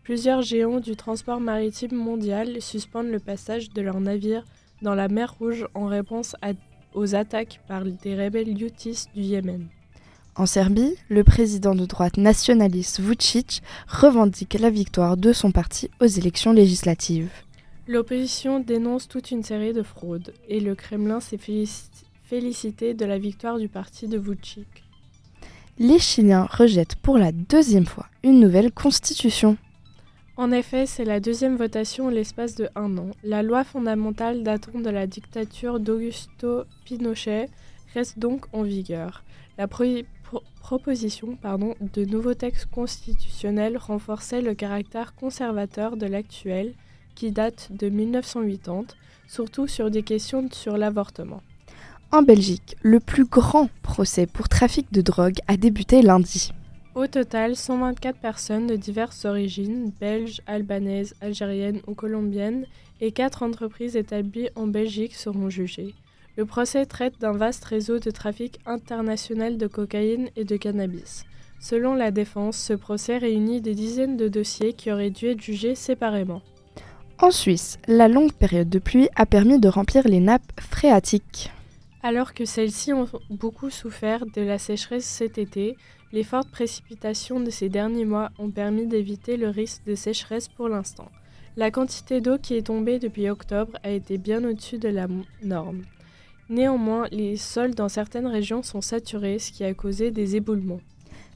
[0.04, 4.46] Plusieurs géants du transport maritime mondial suspendent le passage de leurs navires
[4.82, 6.54] dans la mer Rouge en réponse à
[6.96, 9.68] aux attaques par des rebelles Houthis du Yémen.
[10.36, 16.08] en Serbie, le président de droite nationaliste Vucic revendique la victoire de son parti aux
[16.08, 17.30] élections législatives.
[17.88, 21.90] L'opposition dénonce toute une série de fraudes et le Kremlin s'est félici-
[22.30, 24.68] félicité de la victoire du parti de Vucic.
[25.80, 29.58] Les Chiliens rejettent pour la deuxième fois une nouvelle constitution.
[30.38, 33.10] En effet, c'est la deuxième votation en l'espace de un an.
[33.24, 37.50] La loi fondamentale datant de la dictature d'Augusto Pinochet
[37.96, 39.24] reste donc en vigueur.
[39.58, 46.76] La pro- pro- proposition pardon, de nouveaux textes constitutionnels renforçait le caractère conservateur de l'actuel,
[47.16, 48.84] qui date de 1980,
[49.28, 51.42] surtout sur des questions sur l'avortement.
[52.12, 56.52] En Belgique, le plus grand procès pour trafic de drogue a débuté lundi.
[56.96, 62.66] Au total, 124 personnes de diverses origines, belges, albanaises, algériennes ou colombiennes,
[63.00, 65.94] et 4 entreprises établies en Belgique seront jugées.
[66.36, 71.26] Le procès traite d'un vaste réseau de trafic international de cocaïne et de cannabis.
[71.60, 75.76] Selon la défense, ce procès réunit des dizaines de dossiers qui auraient dû être jugés
[75.76, 76.42] séparément.
[77.20, 81.52] En Suisse, la longue période de pluie a permis de remplir les nappes phréatiques.
[82.02, 85.76] Alors que celles-ci ont beaucoup souffert de la sécheresse cet été,
[86.14, 90.70] les fortes précipitations de ces derniers mois ont permis d'éviter le risque de sécheresse pour
[90.70, 91.10] l'instant.
[91.58, 95.08] La quantité d'eau qui est tombée depuis octobre a été bien au-dessus de la
[95.44, 95.82] norme.
[96.50, 100.80] Néanmoins, les sols dans certaines régions sont saturés, ce qui a causé des éboulements.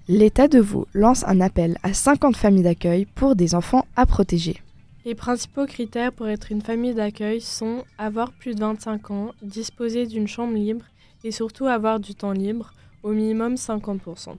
[0.08, 4.62] L'État de Vaud lance un appel à 50 familles d'accueil pour des enfants à protéger.
[5.06, 10.08] Les principaux critères pour être une famille d'accueil sont avoir plus de 25 ans, disposer
[10.08, 10.86] d'une chambre libre
[11.26, 12.74] et surtout avoir du temps libre,
[13.04, 14.38] au minimum 50%.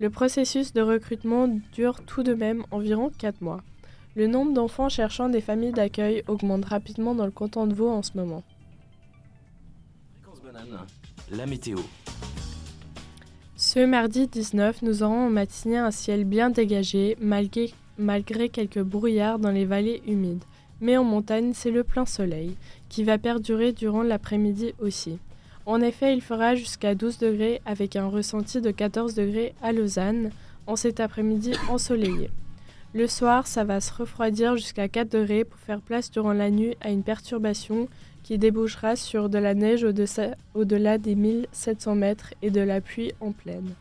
[0.00, 3.60] Le processus de recrutement dure tout de même environ 4 mois.
[4.16, 8.02] Le nombre d'enfants cherchant des familles d'accueil augmente rapidement dans le canton de Vaud en
[8.02, 8.42] ce moment.
[11.30, 11.78] La météo.
[13.54, 19.38] Ce mardi 19, nous aurons en matinée un ciel bien dégagé, malgré, malgré quelques brouillards
[19.38, 20.44] dans les vallées humides.
[20.80, 22.56] Mais en montagne, c'est le plein soleil,
[22.88, 25.18] qui va perdurer durant l'après-midi aussi.
[25.66, 30.30] En effet, il fera jusqu'à 12 degrés avec un ressenti de 14 degrés à Lausanne
[30.66, 32.30] en cet après-midi ensoleillé.
[32.92, 36.76] Le soir, ça va se refroidir jusqu'à 4 degrés pour faire place durant la nuit
[36.80, 37.88] à une perturbation
[38.22, 39.86] qui débouchera sur de la neige
[40.54, 43.74] au-delà des 1700 mètres et de la pluie en plaine.